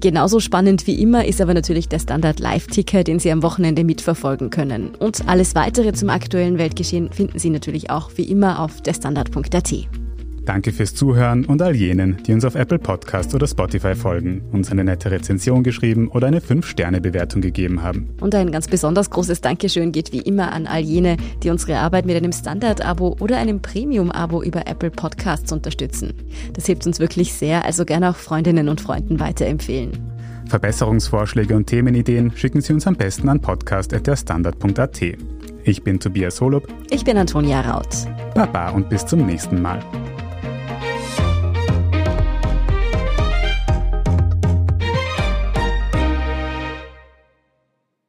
Genauso 0.00 0.38
spannend 0.38 0.86
wie 0.86 1.00
immer 1.02 1.24
ist 1.24 1.40
aber 1.40 1.54
natürlich 1.54 1.88
der 1.88 1.98
Standard 1.98 2.38
Live-Ticker, 2.38 3.02
den 3.02 3.18
Sie 3.18 3.32
am 3.32 3.42
Wochenende 3.42 3.82
mitverfolgen 3.82 4.50
können. 4.50 4.94
Und 4.94 5.28
alles 5.28 5.54
weitere 5.54 5.92
zum 5.92 6.08
aktuellen 6.08 6.58
Weltgeschehen 6.58 7.10
finden 7.10 7.38
Sie 7.38 7.50
natürlich 7.50 7.90
auch 7.90 8.10
wie 8.14 8.22
immer 8.22 8.60
auf 8.60 8.80
derstandard.at. 8.80 10.07
Danke 10.48 10.72
fürs 10.72 10.94
Zuhören 10.94 11.44
und 11.44 11.60
all 11.60 11.76
jenen, 11.76 12.22
die 12.26 12.32
uns 12.32 12.42
auf 12.42 12.54
Apple 12.54 12.78
Podcast 12.78 13.34
oder 13.34 13.46
Spotify 13.46 13.94
folgen, 13.94 14.40
uns 14.50 14.72
eine 14.72 14.82
nette 14.82 15.10
Rezension 15.10 15.62
geschrieben 15.62 16.08
oder 16.08 16.26
eine 16.26 16.40
5-Sterne-Bewertung 16.40 17.42
gegeben 17.42 17.82
haben. 17.82 18.08
Und 18.22 18.34
ein 18.34 18.50
ganz 18.50 18.66
besonders 18.66 19.10
großes 19.10 19.42
Dankeschön 19.42 19.92
geht 19.92 20.14
wie 20.14 20.20
immer 20.20 20.50
an 20.52 20.66
all 20.66 20.80
jene, 20.80 21.18
die 21.42 21.50
unsere 21.50 21.76
Arbeit 21.76 22.06
mit 22.06 22.16
einem 22.16 22.32
Standard-Abo 22.32 23.18
oder 23.20 23.36
einem 23.36 23.60
Premium-Abo 23.60 24.42
über 24.42 24.66
Apple 24.66 24.90
Podcasts 24.90 25.52
unterstützen. 25.52 26.14
Das 26.54 26.64
hilft 26.64 26.86
uns 26.86 26.98
wirklich 26.98 27.34
sehr, 27.34 27.66
also 27.66 27.84
gerne 27.84 28.08
auch 28.08 28.16
Freundinnen 28.16 28.70
und 28.70 28.80
Freunden 28.80 29.20
weiterempfehlen. 29.20 29.98
Verbesserungsvorschläge 30.46 31.54
und 31.54 31.66
Themenideen 31.66 32.32
schicken 32.34 32.62
Sie 32.62 32.72
uns 32.72 32.86
am 32.86 32.96
besten 32.96 33.28
an 33.28 33.42
podcast.derstandard.at. 33.42 35.02
Ich 35.64 35.82
bin 35.82 36.00
Tobias 36.00 36.40
Holub. 36.40 36.66
Ich 36.88 37.04
bin 37.04 37.18
Antonia 37.18 37.60
Raut. 37.60 38.06
Baba 38.34 38.70
und 38.70 38.88
bis 38.88 39.04
zum 39.04 39.26
nächsten 39.26 39.60
Mal. 39.60 39.80